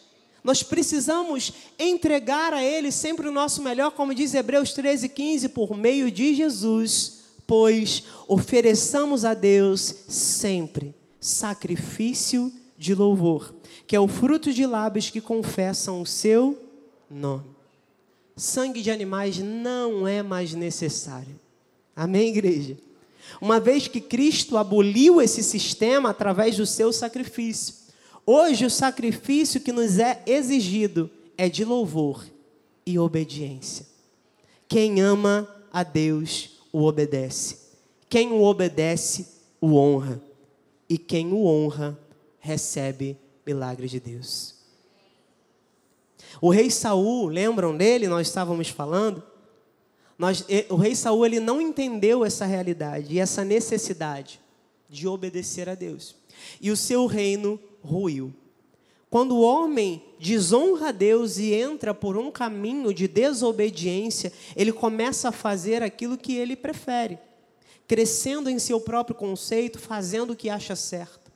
Nós 0.48 0.64
precisamos 0.64 1.52
entregar 1.78 2.54
a 2.54 2.64
Ele 2.64 2.90
sempre 2.90 3.28
o 3.28 3.32
nosso 3.34 3.62
melhor, 3.62 3.92
como 3.92 4.16
diz 4.16 4.34
Hebreus 4.34 4.72
13, 4.72 5.10
15, 5.10 5.50
por 5.50 5.76
meio 5.76 6.10
de 6.10 6.34
Jesus, 6.34 7.24
pois 7.46 8.06
ofereçamos 8.30 9.26
a 9.26 9.34
Deus 9.34 9.94
sempre 10.08 10.96
sacrifício 11.20 12.50
de 12.78 12.96
louvor, 12.96 13.54
que 13.86 13.94
é 13.94 14.00
o 14.00 14.08
fruto 14.08 14.54
de 14.54 14.66
lábios 14.66 15.10
que 15.10 15.20
confessam 15.20 16.02
o 16.02 16.06
seu 16.06 16.58
nome. 17.12 17.44
Sangue 18.34 18.82
de 18.82 18.90
animais 18.90 19.40
não 19.40 20.08
é 20.08 20.24
mais 20.24 20.54
necessário. 20.54 21.38
Amém, 21.94 22.30
igreja? 22.30 22.78
uma 23.42 23.60
vez 23.60 23.90
que 23.90 24.00
Cristo 24.00 24.56
aboliu 24.56 25.22
esse 25.22 25.44
sistema 25.44 26.12
através 26.12 26.56
do 26.56 26.66
seu 26.66 26.94
sacrifício. 26.94 27.87
Hoje, 28.30 28.66
o 28.66 28.70
sacrifício 28.70 29.62
que 29.62 29.72
nos 29.72 30.00
é 30.00 30.22
exigido 30.26 31.10
é 31.38 31.48
de 31.48 31.64
louvor 31.64 32.26
e 32.86 33.00
obediência. 33.00 33.86
Quem 34.68 35.00
ama 35.00 35.48
a 35.72 35.82
Deus 35.82 36.60
o 36.74 36.84
obedece. 36.84 37.58
Quem 38.10 38.34
o 38.34 38.44
obedece 38.44 39.30
o 39.62 39.76
honra. 39.76 40.22
E 40.90 40.98
quem 40.98 41.32
o 41.32 41.46
honra 41.46 41.98
recebe 42.38 43.18
milagre 43.46 43.88
de 43.88 43.98
Deus. 43.98 44.56
O 46.42 46.50
rei 46.50 46.70
Saul, 46.70 47.28
lembram 47.28 47.78
dele? 47.78 48.10
Nós 48.10 48.28
estávamos 48.28 48.68
falando. 48.68 49.24
Nós, 50.20 50.46
o 50.70 50.76
rei 50.76 50.98
Saul 50.98 51.26
ele 51.26 51.40
não 51.40 51.62
entendeu 51.62 52.26
essa 52.26 52.46
realidade 52.46 53.14
e 53.14 53.20
essa 53.20 53.46
necessidade 53.46 54.42
de 54.90 55.08
obedecer 55.08 55.68
a 55.70 55.76
Deus. 55.76 56.16
E 56.62 56.72
o 56.72 56.78
seu 56.78 57.06
reino 57.06 57.60
ruiu. 57.82 58.34
Quando 59.10 59.36
o 59.36 59.42
homem 59.42 60.04
desonra 60.20 60.90
a 60.90 60.92
Deus 60.92 61.38
e 61.38 61.54
entra 61.54 61.94
por 61.94 62.18
um 62.18 62.30
caminho 62.30 62.94
de 62.94 63.08
desobediência, 63.08 64.34
ele 64.56 64.74
começa 64.74 65.30
a 65.30 65.32
fazer 65.32 65.82
aquilo 65.82 66.18
que 66.18 66.36
ele 66.36 66.56
prefere, 66.56 67.18
crescendo 67.88 68.50
em 68.50 68.60
seu 68.60 68.82
próprio 68.82 69.16
conceito, 69.16 69.80
fazendo 69.80 70.34
o 70.34 70.36
que 70.36 70.50
acha 70.50 70.76
certo. 70.76 71.32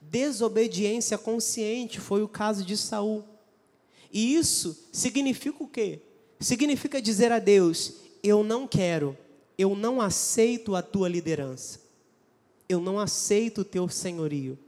Desobediência 0.00 1.18
consciente 1.18 2.00
foi 2.00 2.22
o 2.22 2.28
caso 2.28 2.64
de 2.64 2.76
Saul. 2.76 3.24
E 4.10 4.34
isso 4.34 4.88
significa 4.92 5.62
o 5.62 5.68
quê? 5.68 6.00
Significa 6.40 7.02
dizer 7.02 7.32
a 7.32 7.38
Deus: 7.38 7.94
eu 8.22 8.42
não 8.42 8.66
quero, 8.66 9.16
eu 9.58 9.74
não 9.76 10.00
aceito 10.00 10.74
a 10.74 10.82
tua 10.82 11.08
liderança, 11.08 11.80
eu 12.68 12.80
não 12.80 12.98
aceito 12.98 13.60
o 13.62 13.64
teu 13.64 13.88
senhorio. 13.88 14.58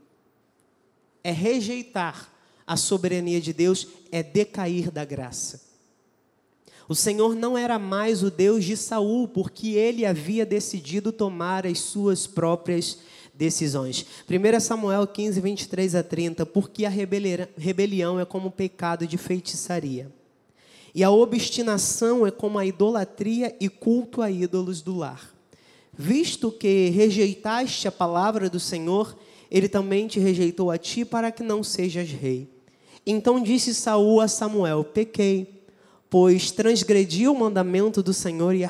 É 1.23 1.31
rejeitar 1.31 2.31
a 2.65 2.75
soberania 2.75 3.39
de 3.39 3.53
Deus, 3.53 3.87
é 4.11 4.21
decair 4.21 4.91
da 4.91 5.05
graça. 5.05 5.65
O 6.89 6.95
Senhor 6.95 7.35
não 7.35 7.57
era 7.57 7.77
mais 7.77 8.23
o 8.23 8.31
Deus 8.31 8.63
de 8.63 8.77
Saul, 8.77 9.27
porque 9.27 9.69
ele 9.69 10.05
havia 10.05 10.45
decidido 10.45 11.11
tomar 11.11 11.65
as 11.65 11.79
suas 11.79 12.25
próprias 12.25 12.99
decisões. 13.33 14.05
1 14.29 14.59
Samuel 14.59 15.05
15, 15.05 15.41
23 15.41 15.95
a 15.95 16.03
30, 16.03 16.45
porque 16.45 16.85
a 16.85 16.89
rebelião 16.89 18.19
é 18.19 18.25
como 18.25 18.49
pecado 18.49 19.05
de 19.05 19.17
feitiçaria 19.17 20.11
e 20.97 21.03
a 21.03 21.11
obstinação 21.11 22.25
é 22.25 22.31
como 22.31 22.57
a 22.57 22.65
idolatria 22.65 23.55
e 23.59 23.69
culto 23.69 24.19
a 24.19 24.31
ídolos 24.31 24.81
do 24.81 24.95
lar. 24.95 25.31
Visto 25.97 26.51
que 26.51 26.89
rejeitaste 26.89 27.87
a 27.87 27.91
palavra 27.91 28.49
do 28.49 28.59
Senhor, 28.59 29.17
ele 29.49 29.67
também 29.67 30.07
te 30.07 30.19
rejeitou 30.19 30.69
a 30.69 30.77
ti 30.77 31.03
para 31.03 31.31
que 31.31 31.41
não 31.41 31.63
sejas 31.63 32.09
rei. 32.09 32.47
Então 33.05 33.41
disse 33.41 33.73
Saul 33.73 34.21
a 34.21 34.27
Samuel: 34.27 34.83
Pequei, 34.83 35.63
pois 36.09 36.51
transgredi 36.51 37.27
o 37.27 37.33
mandamento 37.33 38.03
do 38.03 38.13
Senhor 38.13 38.53
e 38.53 38.63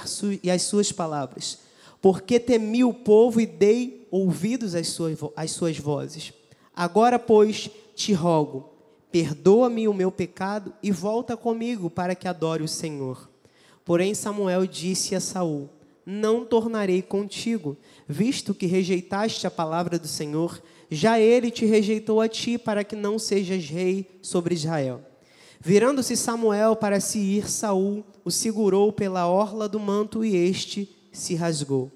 as 0.49 0.61
suas 0.61 0.91
palavras, 0.91 1.59
porque 2.01 2.39
temi 2.39 2.83
o 2.83 2.93
povo 2.93 3.41
e 3.41 3.45
dei 3.45 4.07
ouvidos 4.09 4.73
às 4.73 4.87
suas, 4.87 5.19
às 5.35 5.51
suas 5.51 5.77
vozes. 5.77 6.31
Agora, 6.73 7.19
pois, 7.19 7.69
te 7.95 8.13
rogo, 8.13 8.69
perdoa-me 9.11 9.87
o 9.87 9.93
meu 9.93 10.11
pecado 10.11 10.71
e 10.81 10.91
volta 10.91 11.35
comigo 11.35 11.89
para 11.89 12.15
que 12.15 12.27
adore 12.27 12.63
o 12.63 12.67
Senhor. 12.67 13.29
Porém 13.83 14.13
Samuel 14.13 14.65
disse 14.65 15.15
a 15.15 15.19
Saul: 15.19 15.69
Não 16.09 16.45
tornarei 16.45 17.01
contigo, 17.01 17.75
visto 18.07 18.55
que 18.55 18.65
rejeitaste 18.65 19.45
a 19.45 19.51
palavra 19.51 19.99
do 19.99 20.07
Senhor, 20.07 20.63
já 20.89 21.19
ele 21.19 21.51
te 21.51 21.65
rejeitou 21.65 22.21
a 22.21 22.29
ti 22.29 22.57
para 22.57 22.81
que 22.81 22.95
não 22.95 23.19
sejas 23.19 23.65
rei 23.65 24.09
sobre 24.21 24.55
Israel. 24.55 25.01
Virando-se 25.59 26.15
Samuel 26.15 26.77
para 26.77 27.01
se 27.01 27.19
ir, 27.19 27.49
Saul 27.49 28.05
o 28.23 28.31
segurou 28.31 28.93
pela 28.93 29.27
orla 29.27 29.67
do 29.67 29.81
manto 29.81 30.23
e 30.23 30.33
este 30.33 30.89
se 31.11 31.35
rasgou. 31.35 31.91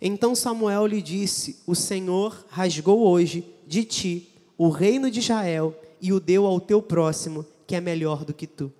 Então 0.00 0.34
Samuel 0.34 0.86
lhe 0.86 1.02
disse: 1.02 1.58
O 1.66 1.74
Senhor 1.74 2.46
rasgou 2.48 3.06
hoje 3.06 3.44
de 3.66 3.84
ti 3.84 4.28
o 4.56 4.70
reino 4.70 5.10
de 5.10 5.18
Israel 5.18 5.78
e 6.00 6.14
o 6.14 6.18
deu 6.18 6.46
ao 6.46 6.60
teu 6.60 6.80
próximo, 6.80 7.44
que 7.66 7.74
é 7.74 7.80
melhor 7.80 8.24
do 8.24 8.32
que 8.32 8.46
tu. 8.46 8.72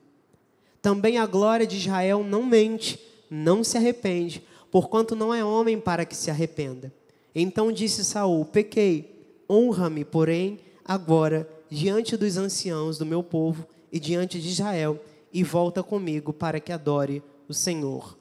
Também 0.80 1.18
a 1.18 1.26
glória 1.26 1.66
de 1.66 1.76
Israel 1.76 2.24
não 2.24 2.42
mente, 2.46 2.98
não 3.28 3.62
se 3.62 3.76
arrepende, 3.76 4.42
porquanto 4.70 5.16
não 5.16 5.32
é 5.34 5.44
homem 5.44 5.80
para 5.80 6.04
que 6.04 6.16
se 6.16 6.30
arrependa. 6.30 6.92
Então 7.34 7.72
disse 7.72 8.04
Saul: 8.04 8.44
Pequei, 8.44 9.42
honra-me, 9.48 10.04
porém, 10.04 10.60
agora 10.84 11.48
diante 11.70 12.16
dos 12.16 12.36
anciãos 12.36 12.98
do 12.98 13.06
meu 13.06 13.22
povo 13.22 13.66
e 13.92 14.00
diante 14.00 14.40
de 14.40 14.48
Israel, 14.48 15.00
e 15.32 15.44
volta 15.44 15.82
comigo 15.82 16.32
para 16.32 16.58
que 16.58 16.72
adore 16.72 17.22
o 17.48 17.54
Senhor, 17.54 18.18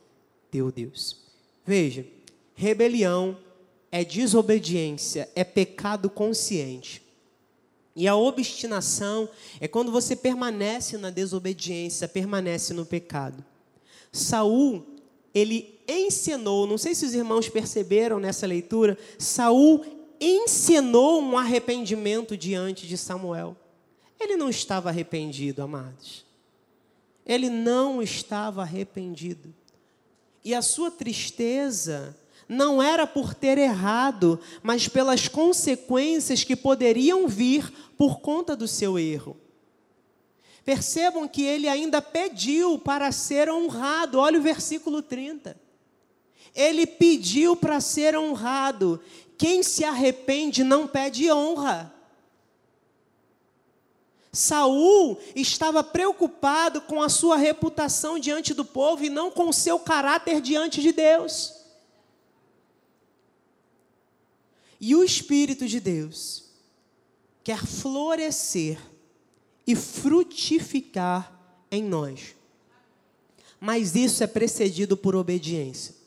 teu 0.52 0.72
Deus. 0.72 1.24
Veja, 1.66 2.06
rebelião 2.54 3.38
é 3.92 4.04
desobediência, 4.04 5.30
é 5.36 5.44
pecado 5.44 6.10
consciente. 6.10 7.02
E 7.96 8.08
a 8.08 8.16
obstinação 8.16 9.28
é 9.60 9.68
quando 9.68 9.92
você 9.92 10.16
permanece 10.16 10.98
na 10.98 11.10
desobediência, 11.10 12.08
permanece 12.08 12.74
no 12.74 12.86
pecado. 12.86 13.44
Saul, 14.12 14.86
ele 15.34 15.79
ensinou, 15.90 16.68
não 16.68 16.78
sei 16.78 16.94
se 16.94 17.06
os 17.06 17.14
irmãos 17.14 17.50
perceberam 17.50 18.20
nessa 18.20 18.46
leitura, 18.46 18.98
Saul 19.18 19.84
ensinou 20.22 21.22
um 21.22 21.38
arrependimento 21.38 22.38
diante 22.38 22.88
de 22.88 22.98
Samuel. 22.98 23.56
Ele 24.20 24.36
não 24.36 24.50
estava 24.50 24.90
arrependido, 24.90 25.62
amados. 25.62 26.26
Ele 27.26 27.50
não 27.50 28.02
estava 28.02 28.62
arrependido. 28.62 29.54
E 30.44 30.54
a 30.54 30.62
sua 30.62 30.92
tristeza 30.92 32.16
não 32.48 32.82
era 32.82 33.06
por 33.06 33.34
ter 33.34 33.58
errado, 33.58 34.40
mas 34.62 34.88
pelas 34.88 35.28
consequências 35.28 36.44
que 36.44 36.56
poderiam 36.56 37.28
vir 37.28 37.72
por 37.98 38.20
conta 38.20 38.56
do 38.56 38.68
seu 38.68 38.98
erro. 38.98 39.38
Percebam 40.66 41.28
que 41.28 41.44
ele 41.44 41.68
ainda 41.68 42.02
pediu 42.02 42.78
para 42.78 43.12
ser 43.12 43.50
honrado, 43.50 44.20
olha 44.20 44.40
o 44.40 44.42
versículo 44.42 45.02
30. 45.02 45.69
Ele 46.56 46.86
pediu 46.86 47.56
para 47.56 47.80
ser 47.80 48.18
honrado. 48.18 49.00
Quem 49.38 49.64
se 49.64 49.84
arrepende 49.84 50.64
não 50.64 50.88
pede 50.88 51.32
honra. 51.32 51.94
Saul 54.32 55.20
estava 55.36 55.84
preocupado 55.84 56.82
com 56.82 57.02
a 57.02 57.10
sua 57.10 57.36
reputação 57.36 58.20
diante 58.20 58.54
do 58.54 58.64
povo 58.64 59.04
e 59.04 59.10
não 59.10 59.32
com 59.32 59.50
o 59.50 59.54
seu 59.54 59.80
caráter 59.80 60.40
diante 60.40 60.82
de 60.82 60.92
Deus. 60.92 61.56
E 64.80 64.96
o 64.96 65.04
Espírito 65.04 65.68
de 65.68 65.80
Deus 65.80 66.46
quer 67.44 67.66
florescer 67.66 68.80
e 69.66 69.76
frutificar 69.76 71.34
em 71.72 71.84
nós. 71.84 72.36
Mas 73.60 73.96
isso 73.96 74.24
é 74.24 74.28
precedido 74.28 74.96
por 74.96 75.16
obediência. 75.16 75.99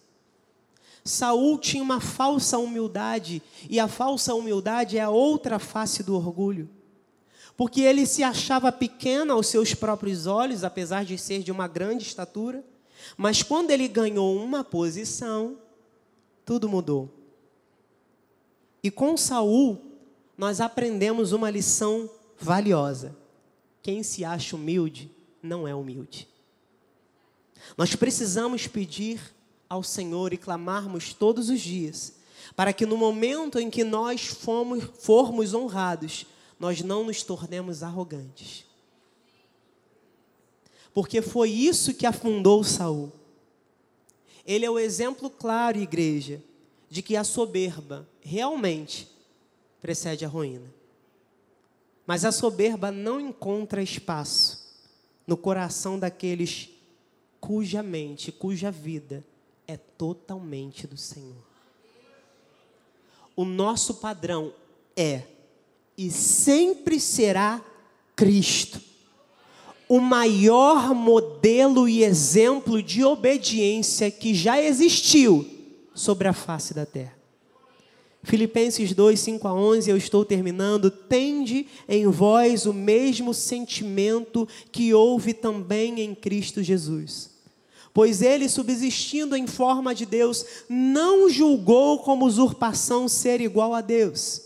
Saul 1.05 1.59
tinha 1.59 1.83
uma 1.83 2.01
falsa 2.01 2.59
humildade, 2.59 3.43
e 3.69 3.81
a 3.81 3.89
falsa 3.89 4.35
humildade 4.35 4.97
é 4.97 5.01
a 5.01 5.11
outra 5.11 5.59
face 5.59 6.03
do 6.03 6.15
orgulho. 6.15 6.69
Porque 7.57 7.81
ele 7.81 8.07
se 8.07 8.23
achava 8.23 8.73
pequeno 8.73 9.33
aos 9.33 9.49
seus 9.49 9.75
próprios 9.75 10.27
olhos, 10.27 10.65
apesar 10.65 11.05
de 11.05 11.19
ser 11.19 11.43
de 11.43 11.53
uma 11.53 11.69
grande 11.69 12.05
estatura, 12.05 12.65
mas 13.17 13.43
quando 13.43 13.71
ele 13.71 13.89
ganhou 13.89 14.37
uma 14.37 14.63
posição, 14.63 15.59
tudo 16.45 16.69
mudou. 16.69 17.11
E 18.83 18.91
com 18.91 19.17
Saul, 19.17 19.81
nós 20.37 20.61
aprendemos 20.61 21.33
uma 21.33 21.51
lição 21.51 22.09
valiosa. 22.39 23.17
Quem 23.83 24.03
se 24.03 24.25
acha 24.25 24.57
humilde 24.57 25.11
não 25.43 25.67
é 25.67 25.75
humilde. 25.75 26.29
Nós 27.77 27.95
precisamos 27.95 28.67
pedir 28.67 29.21
ao 29.73 29.83
Senhor 29.83 30.35
e 30.35 30.37
clamarmos 30.37 31.15
todos 31.15 31.49
os 31.49 31.59
dias, 31.59 32.13
para 32.55 32.75
que 32.75 32.85
no 32.85 32.95
momento 32.95 33.59
em 33.59 33.71
que 33.71 33.83
nós 33.83 34.27
fomos, 34.27 34.85
formos 35.01 35.55
honrados, 35.55 36.27
nós 36.61 36.83
não 36.83 37.05
nos 37.05 37.23
tornemos 37.23 37.83
arrogantes. 37.83 38.67
Porque 40.93 41.23
foi 41.23 41.49
isso 41.49 41.95
que 41.95 42.05
afundou 42.05 42.63
Saul. 42.63 43.11
Ele 44.45 44.67
é 44.67 44.71
o 44.71 44.79
exemplo 44.79 45.31
claro, 45.31 45.79
igreja, 45.79 46.43
de 46.91 47.01
que 47.01 47.17
a 47.17 47.25
soberba 47.25 48.07
realmente 48.21 49.09
precede 49.81 50.23
a 50.23 50.29
ruína. 50.29 50.71
Mas 52.07 52.27
a 52.27 52.31
soberba 52.31 52.93
não 52.93 53.19
encontra 53.19 53.83
espaço 53.83 54.71
no 55.27 55.39
coração 55.39 55.99
daqueles 55.99 56.69
cuja 57.41 57.83
mente, 57.83 58.31
cuja 58.31 58.71
vida 58.71 59.25
é 59.67 59.77
totalmente 59.77 60.87
do 60.87 60.97
Senhor. 60.97 61.43
O 63.35 63.45
nosso 63.45 63.95
padrão 63.95 64.53
é 64.97 65.23
e 65.97 66.11
sempre 66.11 66.99
será 66.99 67.63
Cristo. 68.15 68.81
O 69.89 70.01
maior 70.01 70.95
modelo 70.95 71.89
e 71.89 72.03
exemplo 72.03 72.83
de 72.83 73.05
obediência 73.05 74.11
que 74.11 74.35
já 74.35 74.61
existiu 74.61 75.47
sobre 75.95 76.29
a 76.29 76.33
face 76.33 76.73
da 76.73 76.87
terra. 76.87 77.17
Filipenses 78.23 78.95
2, 78.95 79.19
5 79.19 79.49
a 79.49 79.55
11, 79.55 79.91
eu 79.91 79.97
estou 79.97 80.25
terminando. 80.25 80.91
Tende 80.91 81.67
em 81.89 82.07
vós 82.07 82.67
o 82.67 82.73
mesmo 82.73 83.35
sentimento 83.35 84.49
que 84.71 84.95
houve 84.95 85.35
também 85.35 86.01
em 86.01 86.15
Cristo 86.15 86.63
Jesus. 86.63 87.32
Pois 87.95 88.23
ele, 88.23 88.49
subsistindo 88.49 89.37
em 89.37 89.47
forma 89.47 89.95
de 89.95 90.07
Deus, 90.07 90.45
não 90.69 91.29
julgou 91.29 91.99
como 91.99 92.25
usurpação 92.25 93.07
ser 93.07 93.41
igual 93.41 93.75
a 93.75 93.83
Deus. 93.83 94.41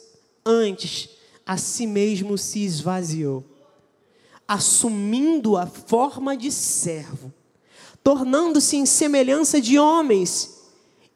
Antes, 0.45 1.11
a 1.47 1.57
si 1.57 1.87
mesmo 1.87 2.37
se 2.37 2.65
esvaziou, 2.65 3.45
assumindo 4.49 5.57
a 5.57 5.67
forma 5.67 6.37
de 6.37 6.51
servo, 6.51 7.33
tornando-se 8.03 8.77
em 8.77 8.85
semelhança 8.85 9.61
de 9.61 9.79
homens 9.79 10.57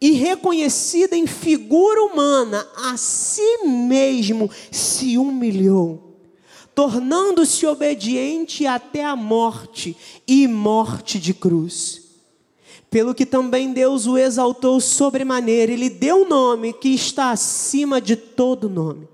e 0.01 0.12
reconhecida 0.12 1.16
em 1.16 1.26
figura 1.26 2.03
humana, 2.05 2.66
a 2.76 2.97
si 2.97 3.59
mesmo 3.66 4.49
se 4.70 5.18
humilhou, 5.18 6.16
tornando-se 6.76 7.66
obediente 7.66 8.66
até 8.66 9.05
a 9.05 9.16
morte 9.16 9.97
e 10.26 10.47
morte 10.47 11.18
de 11.18 11.35
cruz. 11.35 11.99
Pelo 12.91 13.14
que 13.14 13.24
também 13.24 13.72
Deus 13.72 14.07
o 14.07 14.18
exaltou 14.18 14.80
sobremaneira 14.80 15.72
e 15.72 15.76
lhe 15.76 15.88
deu 15.88 16.22
um 16.22 16.28
nome 16.28 16.72
que 16.72 16.88
está 16.95 17.30
acima 17.30 18.01
de 18.01 18.16
todo 18.16 18.68
nome 18.68 19.09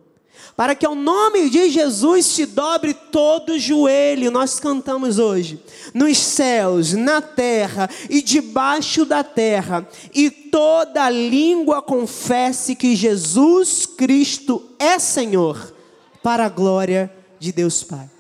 para 0.57 0.75
que 0.75 0.87
ao 0.87 0.95
nome 0.95 1.51
de 1.51 1.69
Jesus 1.69 2.25
se 2.25 2.47
dobre 2.47 2.95
todo 2.95 3.53
o 3.53 3.59
joelho, 3.59 4.31
nós 4.31 4.59
cantamos 4.59 5.19
hoje, 5.19 5.63
nos 5.93 6.17
céus, 6.17 6.95
na 6.95 7.21
terra 7.21 7.91
e 8.09 8.23
debaixo 8.23 9.05
da 9.05 9.23
terra, 9.23 9.87
e 10.15 10.31
toda 10.31 11.11
língua 11.11 11.83
confesse 11.83 12.75
que 12.75 12.97
Jesus 12.97 13.85
Cristo 13.85 14.65
é 14.79 14.99
Senhor, 14.99 15.75
para 16.23 16.47
a 16.47 16.49
glória 16.49 17.13
de 17.39 17.53
Deus 17.53 17.85
Pai. 17.85 18.11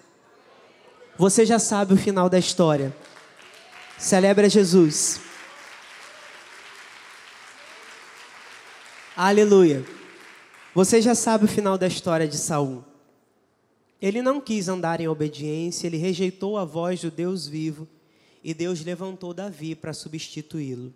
Você 1.16 1.46
já 1.46 1.58
sabe 1.58 1.94
o 1.94 1.96
final 1.96 2.28
da 2.28 2.38
história. 2.38 2.94
Celebra 3.96 4.50
Jesus. 4.50 5.18
Aleluia. 9.18 9.82
Você 10.74 11.00
já 11.00 11.14
sabe 11.14 11.46
o 11.46 11.48
final 11.48 11.78
da 11.78 11.86
história 11.86 12.28
de 12.28 12.36
Saul. 12.36 12.84
Ele 13.98 14.20
não 14.20 14.42
quis 14.42 14.68
andar 14.68 15.00
em 15.00 15.08
obediência, 15.08 15.86
ele 15.86 15.96
rejeitou 15.96 16.58
a 16.58 16.66
voz 16.66 17.00
do 17.00 17.10
Deus 17.10 17.46
vivo 17.46 17.88
e 18.44 18.52
Deus 18.52 18.84
levantou 18.84 19.32
Davi 19.32 19.74
para 19.74 19.94
substituí-lo. 19.94 20.92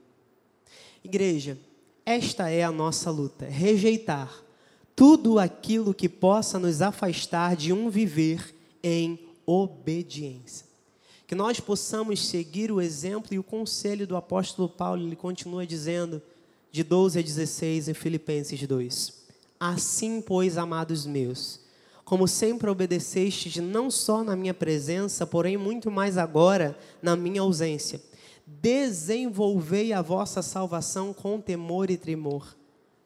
Igreja, 1.02 1.56
esta 2.04 2.50
é 2.50 2.62
a 2.62 2.70
nossa 2.70 3.10
luta: 3.10 3.46
rejeitar 3.46 4.30
tudo 4.94 5.38
aquilo 5.38 5.94
que 5.94 6.06
possa 6.06 6.58
nos 6.58 6.82
afastar 6.82 7.56
de 7.56 7.72
um 7.72 7.88
viver 7.88 8.54
em 8.82 9.18
obediência. 9.46 10.66
Que 11.26 11.34
nós 11.34 11.58
possamos 11.58 12.28
seguir 12.28 12.70
o 12.70 12.82
exemplo 12.82 13.32
e 13.32 13.38
o 13.38 13.42
conselho 13.42 14.06
do 14.06 14.14
apóstolo 14.14 14.68
Paulo, 14.68 15.06
ele 15.06 15.16
continua 15.16 15.66
dizendo, 15.66 16.20
de 16.72 16.82
12 16.82 17.18
a 17.18 17.22
16 17.22 17.88
em 17.88 17.94
Filipenses 17.94 18.60
2. 18.66 19.12
Assim, 19.58 20.20
pois, 20.20 20.56
amados 20.56 21.04
meus, 21.04 21.60
como 22.04 22.26
sempre 22.26 22.70
obedecestes, 22.70 23.56
não 23.56 23.90
só 23.90 24.24
na 24.24 24.34
minha 24.34 24.54
presença, 24.54 25.26
porém 25.26 25.56
muito 25.56 25.90
mais 25.90 26.16
agora 26.16 26.76
na 27.02 27.14
minha 27.14 27.42
ausência, 27.42 28.00
desenvolvei 28.46 29.92
a 29.92 30.02
vossa 30.02 30.42
salvação 30.42 31.12
com 31.12 31.40
temor 31.40 31.90
e 31.90 31.96
tremor, 31.96 32.56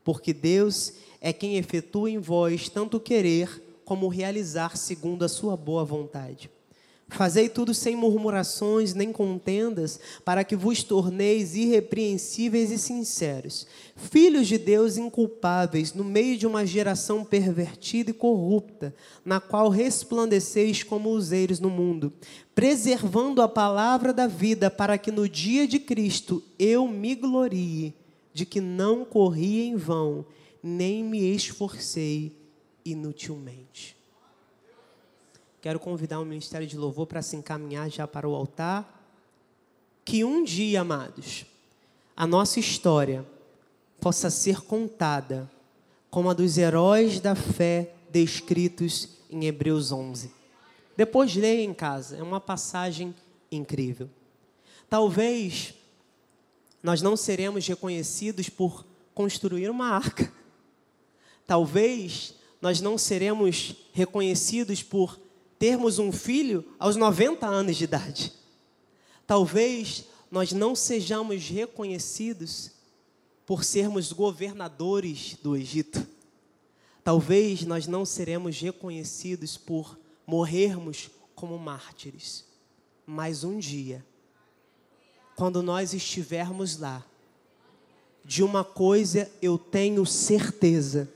porque 0.03 0.33
Deus 0.33 0.95
é 1.21 1.33
quem 1.33 1.57
efetua 1.57 2.11
em 2.11 2.19
vós 2.19 2.69
tanto 2.69 3.01
querer 3.01 3.63
como 3.85 4.09
realizar 4.09 4.77
segundo 4.77 5.25
a 5.25 5.29
sua 5.29 5.57
boa 5.57 5.85
vontade. 5.85 6.51
Fazei 7.09 7.49
tudo 7.49 7.75
sem 7.75 7.95
murmurações 7.95 8.95
nem 8.95 9.13
contendas, 9.13 10.01
para 10.25 10.43
que 10.43 10.57
vos 10.57 10.83
torneis 10.83 11.55
irrepreensíveis 11.55 12.71
e 12.71 12.79
sinceros, 12.79 13.67
filhos 13.95 14.49
de 14.49 14.57
Deus 14.57 14.97
inculpáveis, 14.97 15.93
no 15.93 16.03
meio 16.03 16.37
de 16.39 16.47
uma 16.47 16.65
geração 16.65 17.23
pervertida 17.23 18.11
e 18.11 18.15
corrupta, 18.15 18.95
na 19.25 19.39
qual 19.39 19.69
resplandeceis 19.69 20.83
como 20.83 21.11
useiros 21.11 21.61
no 21.61 21.69
mundo, 21.69 22.13
preservando 22.55 23.43
a 23.43 23.49
palavra 23.49 24.13
da 24.13 24.27
vida, 24.27 24.71
para 24.71 24.97
que 24.97 25.13
no 25.13 25.29
dia 25.29 25.69
de 25.69 25.79
Cristo 25.79 26.43
eu 26.59 26.89
me 26.89 27.15
glorie 27.15 27.95
de 28.33 28.47
que 28.47 28.61
não 28.61 29.05
corri 29.05 29.61
em 29.61 29.77
vão, 29.77 30.25
nem 30.63 31.05
me 31.05 31.21
esforcei 31.35 32.33
inutilmente. 32.85 33.94
Quero 35.65 35.81
convidar 35.81 36.21
o 36.21 36.27
Ministério 36.27 36.67
de 36.67 36.77
Louvor 36.77 37.07
para 37.07 37.23
se 37.23 37.37
encaminhar 37.37 37.89
já 37.89 38.07
para 38.07 38.29
o 38.29 38.35
altar. 38.35 39.03
Que 40.05 40.23
um 40.23 40.45
dia, 40.45 40.83
amados, 40.83 41.47
a 42.15 42.27
nossa 42.27 42.61
história 42.61 43.25
possa 43.99 44.29
ser 44.29 44.61
contada 44.61 45.51
como 46.11 46.29
a 46.29 46.35
dos 46.35 46.59
heróis 46.59 47.19
da 47.19 47.35
fé 47.35 47.95
descritos 48.11 49.09
em 49.31 49.47
Hebreus 49.47 49.91
11. 49.91 50.31
Depois 50.99 51.35
leia 51.35 51.65
em 51.65 51.73
casa, 51.73 52.19
é 52.19 52.23
uma 52.23 52.43
passagem 52.43 53.15
incrível. 53.51 54.11
Talvez 54.87 55.73
nós 56.83 57.01
não 57.01 57.17
seremos 57.17 57.67
reconhecidos 57.67 58.51
por 58.51 58.85
construir 59.15 59.71
uma 59.71 59.89
arca. 59.89 60.31
Talvez 61.47 62.35
nós 62.61 62.83
não 62.83 62.99
seremos 62.99 63.75
reconhecidos 63.95 64.83
por 64.83 65.24
termos 65.65 65.99
um 65.99 66.13
filho 66.13 66.63
aos 66.79 66.95
90 66.95 67.47
anos 67.47 67.77
de 67.77 67.85
idade. 67.85 68.35
Talvez 69.27 70.05
nós 70.31 70.53
não 70.53 70.77
sejamos 70.77 71.49
reconhecidos 71.49 72.71
por 73.47 73.65
sermos 73.65 74.13
governadores 74.13 75.39
do 75.43 75.57
Egito. 75.57 76.07
Talvez 77.03 77.65
nós 77.65 77.87
não 77.87 78.05
seremos 78.05 78.61
reconhecidos 78.61 79.57
por 79.57 79.99
morrermos 80.27 81.09
como 81.35 81.59
mártires. 81.59 82.45
Mas 83.07 83.43
um 83.43 83.59
dia, 83.59 84.05
quando 85.35 85.63
nós 85.63 85.95
estivermos 85.95 86.77
lá, 86.77 87.03
de 88.23 88.43
uma 88.43 88.65
coisa 88.65 89.33
eu 89.41 89.57
tenho 89.57 90.05
certeza 90.05 91.11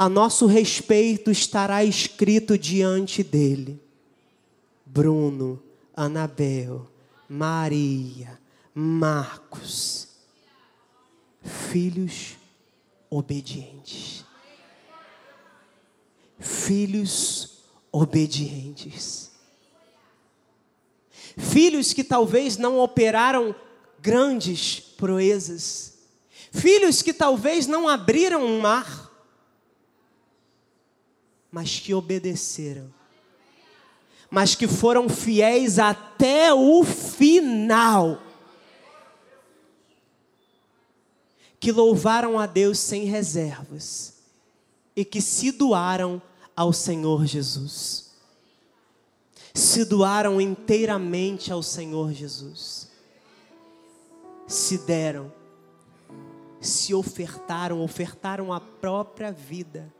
a 0.00 0.08
nosso 0.08 0.46
respeito 0.46 1.30
estará 1.30 1.84
escrito 1.84 2.56
diante 2.56 3.22
dele. 3.22 3.78
Bruno, 4.86 5.62
Anabel, 5.94 6.90
Maria, 7.28 8.40
Marcos, 8.74 10.08
filhos 11.42 12.38
obedientes. 13.10 14.24
Filhos 16.38 17.58
obedientes. 17.92 19.30
Filhos 21.36 21.92
que 21.92 22.02
talvez 22.02 22.56
não 22.56 22.78
operaram 22.78 23.54
grandes 24.00 24.80
proezas. 24.80 25.98
Filhos 26.50 27.02
que 27.02 27.12
talvez 27.12 27.66
não 27.66 27.86
abriram 27.86 28.42
um 28.42 28.60
mar 28.60 29.09
mas 31.50 31.78
que 31.78 31.92
obedeceram, 31.92 32.92
mas 34.30 34.54
que 34.54 34.68
foram 34.68 35.08
fiéis 35.08 35.78
até 35.78 36.54
o 36.54 36.84
final, 36.84 38.22
que 41.58 41.72
louvaram 41.72 42.38
a 42.38 42.46
Deus 42.46 42.78
sem 42.78 43.04
reservas. 43.04 44.14
E 44.96 45.04
que 45.04 45.20
se 45.20 45.52
doaram 45.52 46.20
ao 46.56 46.72
Senhor 46.72 47.24
Jesus. 47.26 48.10
Se 49.54 49.84
doaram 49.84 50.40
inteiramente 50.40 51.52
ao 51.52 51.62
Senhor 51.62 52.12
Jesus. 52.12 52.90
Se 54.46 54.78
deram, 54.78 55.32
se 56.60 56.92
ofertaram, 56.92 57.80
ofertaram 57.82 58.52
a 58.52 58.60
própria 58.60 59.30
vida 59.30 59.92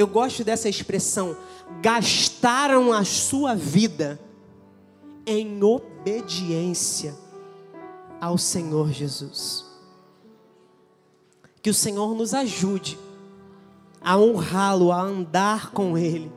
eu 0.00 0.06
gosto 0.06 0.42
dessa 0.42 0.68
expressão, 0.68 1.36
gastaram 1.82 2.92
a 2.92 3.04
sua 3.04 3.54
vida 3.54 4.18
em 5.26 5.62
obediência 5.62 7.14
ao 8.20 8.38
Senhor 8.38 8.90
Jesus. 8.90 9.66
Que 11.62 11.68
o 11.68 11.74
Senhor 11.74 12.14
nos 12.14 12.32
ajude 12.32 12.98
a 14.00 14.16
honrá-lo, 14.16 14.90
a 14.90 15.02
andar 15.02 15.70
com 15.72 15.98
Ele. 15.98 16.32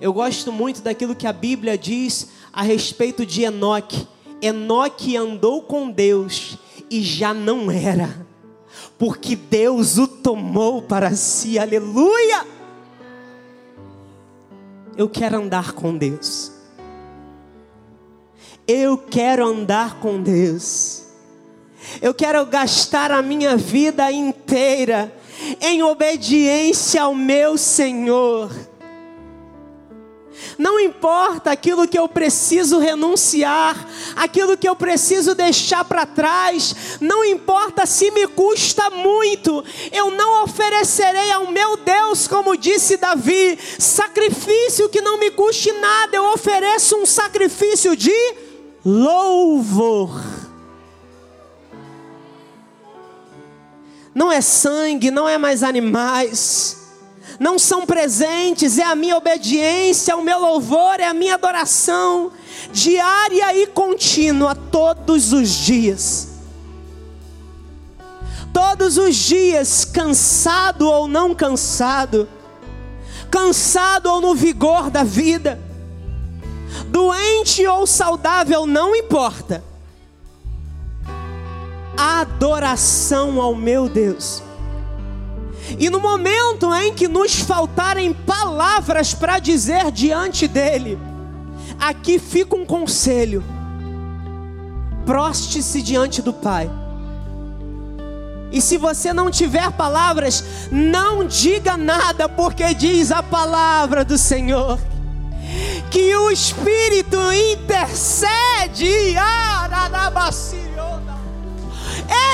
Eu 0.00 0.12
gosto 0.12 0.52
muito 0.52 0.82
daquilo 0.82 1.16
que 1.16 1.26
a 1.26 1.32
Bíblia 1.32 1.76
diz 1.76 2.28
a 2.52 2.62
respeito 2.62 3.26
de 3.26 3.42
Enoque. 3.42 4.06
Enoque 4.40 5.16
andou 5.16 5.62
com 5.62 5.90
Deus 5.90 6.56
e 6.88 7.02
já 7.02 7.34
não 7.34 7.68
era 7.68 8.24
porque 8.98 9.36
Deus 9.36 9.98
o 9.98 10.06
tomou 10.08 10.82
para 10.82 11.14
si, 11.14 11.58
aleluia. 11.58 12.46
Eu 14.96 15.08
quero 15.08 15.36
andar 15.36 15.72
com 15.72 15.96
Deus. 15.96 16.52
Eu 18.66 18.96
quero 18.96 19.46
andar 19.46 20.00
com 20.00 20.22
Deus. 20.22 21.04
Eu 22.00 22.14
quero 22.14 22.44
gastar 22.46 23.12
a 23.12 23.22
minha 23.22 23.56
vida 23.56 24.10
inteira 24.10 25.12
em 25.60 25.82
obediência 25.82 27.02
ao 27.02 27.14
meu 27.14 27.58
Senhor. 27.58 28.50
Não 30.58 30.80
importa 30.80 31.50
aquilo 31.50 31.86
que 31.86 31.98
eu 31.98 32.08
preciso 32.08 32.78
renunciar, 32.78 33.86
aquilo 34.14 34.56
que 34.56 34.68
eu 34.68 34.74
preciso 34.74 35.34
deixar 35.34 35.84
para 35.84 36.06
trás, 36.06 36.98
não 37.00 37.24
importa 37.24 37.84
se 37.84 38.10
me 38.10 38.26
custa 38.26 38.88
muito, 38.90 39.64
eu 39.92 40.10
não 40.10 40.44
oferecerei 40.44 41.30
ao 41.32 41.50
meu 41.50 41.76
Deus, 41.76 42.26
como 42.26 42.56
disse 42.56 42.96
Davi, 42.96 43.58
sacrifício 43.78 44.88
que 44.88 45.00
não 45.00 45.18
me 45.18 45.30
custe 45.30 45.72
nada, 45.72 46.16
eu 46.16 46.32
ofereço 46.32 46.96
um 46.96 47.06
sacrifício 47.06 47.94
de 47.94 48.34
louvor. 48.84 50.22
Não 54.14 54.32
é 54.32 54.40
sangue, 54.40 55.10
não 55.10 55.28
é 55.28 55.36
mais 55.36 55.62
animais 55.62 56.85
não 57.38 57.58
são 57.58 57.84
presentes, 57.84 58.78
é 58.78 58.84
a 58.84 58.94
minha 58.94 59.16
obediência, 59.16 60.12
é 60.12 60.14
o 60.14 60.22
meu 60.22 60.40
louvor, 60.40 61.00
é 61.00 61.06
a 61.06 61.14
minha 61.14 61.34
adoração, 61.34 62.32
diária 62.72 63.54
e 63.56 63.66
contínua, 63.66 64.54
todos 64.54 65.32
os 65.32 65.50
dias. 65.50 66.28
Todos 68.52 68.96
os 68.96 69.14
dias, 69.14 69.84
cansado 69.84 70.88
ou 70.88 71.06
não 71.06 71.34
cansado, 71.34 72.26
cansado 73.30 74.06
ou 74.06 74.20
no 74.20 74.34
vigor 74.34 74.90
da 74.90 75.04
vida, 75.04 75.60
doente 76.86 77.66
ou 77.66 77.86
saudável, 77.86 78.66
não 78.66 78.94
importa. 78.96 79.62
Adoração 81.98 83.40
ao 83.40 83.54
meu 83.54 83.88
Deus 83.88 84.45
E 85.78 85.90
no 85.90 86.00
momento 86.00 86.72
em 86.74 86.94
que 86.94 87.08
nos 87.08 87.40
faltarem 87.40 88.12
palavras 88.12 89.12
para 89.12 89.38
dizer 89.38 89.90
diante 89.90 90.46
dele, 90.46 90.98
aqui 91.78 92.18
fica 92.18 92.54
um 92.54 92.64
conselho: 92.64 93.42
proste-se 95.04 95.82
diante 95.82 96.22
do 96.22 96.32
Pai. 96.32 96.70
E 98.52 98.60
se 98.60 98.78
você 98.78 99.12
não 99.12 99.30
tiver 99.30 99.72
palavras, 99.72 100.44
não 100.70 101.26
diga 101.26 101.76
nada, 101.76 102.28
porque 102.28 102.72
diz 102.74 103.10
a 103.10 103.22
palavra 103.22 104.04
do 104.04 104.16
Senhor 104.16 104.78
que 105.90 106.14
o 106.16 106.30
Espírito 106.30 107.18
intercede. 107.32 109.16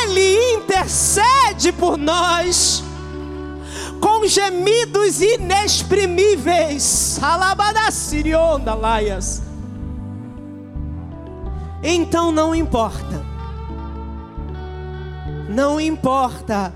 Ele 0.05 0.55
intercede 0.55 1.73
por 1.73 1.97
nós 1.97 2.83
com 4.03 4.27
gemidos 4.27 5.23
inexprimíveis. 5.23 7.19
Então 11.81 12.33
não 12.33 12.53
importa. 12.53 13.25
Não 15.49 15.81
importa 15.81 16.73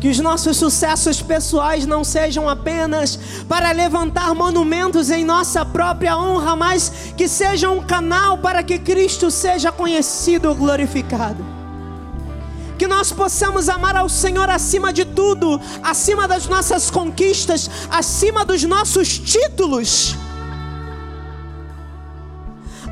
que 0.00 0.08
os 0.08 0.18
nossos 0.18 0.56
sucessos 0.56 1.20
pessoais 1.20 1.84
não 1.86 2.02
sejam 2.02 2.48
apenas 2.48 3.44
para 3.46 3.72
levantar 3.72 4.34
monumentos 4.34 5.10
em 5.10 5.22
nossa 5.22 5.66
própria 5.66 6.16
honra, 6.16 6.56
mas 6.56 7.12
que 7.14 7.28
sejam 7.28 7.76
um 7.78 7.82
canal 7.82 8.38
para 8.38 8.62
que 8.62 8.78
Cristo 8.78 9.30
seja 9.30 9.70
conhecido 9.70 10.54
glorificado. 10.54 11.51
Que 12.82 12.88
nós 12.88 13.12
possamos 13.12 13.68
amar 13.68 13.94
ao 13.94 14.08
Senhor 14.08 14.50
acima 14.50 14.92
de 14.92 15.04
tudo, 15.04 15.60
acima 15.84 16.26
das 16.26 16.48
nossas 16.48 16.90
conquistas, 16.90 17.70
acima 17.88 18.44
dos 18.44 18.64
nossos 18.64 19.20
títulos. 19.20 20.16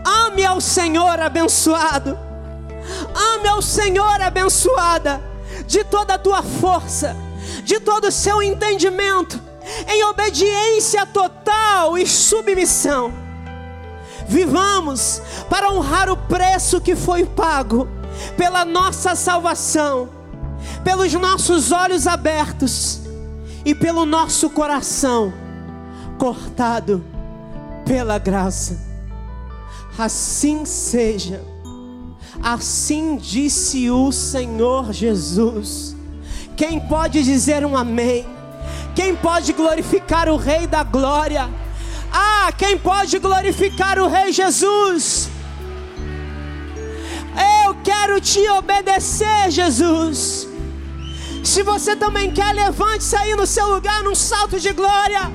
Ame 0.04 0.44
ao 0.44 0.60
Senhor 0.60 1.18
abençoado. 1.18 2.16
Ame 3.34 3.48
ao 3.48 3.60
Senhor 3.60 4.22
abençoada 4.22 5.20
de 5.66 5.82
toda 5.82 6.14
a 6.14 6.18
tua 6.18 6.40
força, 6.40 7.16
de 7.64 7.80
todo 7.80 8.06
o 8.06 8.12
seu 8.12 8.40
entendimento, 8.40 9.40
em 9.88 10.04
obediência 10.04 11.04
total 11.04 11.98
e 11.98 12.06
submissão. 12.06 13.12
Vivamos 14.28 15.20
para 15.48 15.68
honrar 15.68 16.08
o 16.08 16.16
preço 16.16 16.80
que 16.80 16.94
foi 16.94 17.26
pago 17.26 17.88
pela 18.36 18.64
nossa 18.64 19.14
salvação, 19.14 20.08
pelos 20.84 21.12
nossos 21.14 21.72
olhos 21.72 22.06
abertos 22.06 23.00
e 23.64 23.74
pelo 23.74 24.04
nosso 24.04 24.50
coração 24.50 25.32
cortado 26.18 27.02
pela 27.86 28.18
graça. 28.18 28.78
Assim 29.98 30.64
seja. 30.64 31.42
Assim 32.42 33.16
disse 33.16 33.90
o 33.90 34.12
Senhor 34.12 34.92
Jesus. 34.92 35.96
Quem 36.56 36.78
pode 36.78 37.22
dizer 37.22 37.64
um 37.64 37.76
amém? 37.76 38.26
Quem 38.94 39.16
pode 39.16 39.52
glorificar 39.52 40.28
o 40.28 40.36
Rei 40.36 40.66
da 40.66 40.82
Glória? 40.82 41.48
Ah, 42.12 42.52
quem 42.56 42.76
pode 42.78 43.18
glorificar 43.18 43.98
o 43.98 44.08
Rei 44.08 44.32
Jesus? 44.32 45.30
Eu 47.64 47.74
quero 47.82 48.20
te 48.20 48.46
obedecer, 48.48 49.50
Jesus. 49.50 50.48
Se 51.42 51.62
você 51.62 51.96
também 51.96 52.30
quer, 52.30 52.52
levante-se 52.54 53.16
aí 53.16 53.34
no 53.34 53.46
seu 53.46 53.66
lugar 53.74 54.02
num 54.02 54.14
salto 54.14 54.58
de 54.58 54.72
glória. 54.72 55.30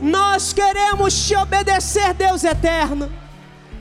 Nós 0.00 0.52
queremos 0.52 1.26
te 1.26 1.34
obedecer, 1.34 2.14
Deus 2.14 2.44
eterno. 2.44 3.10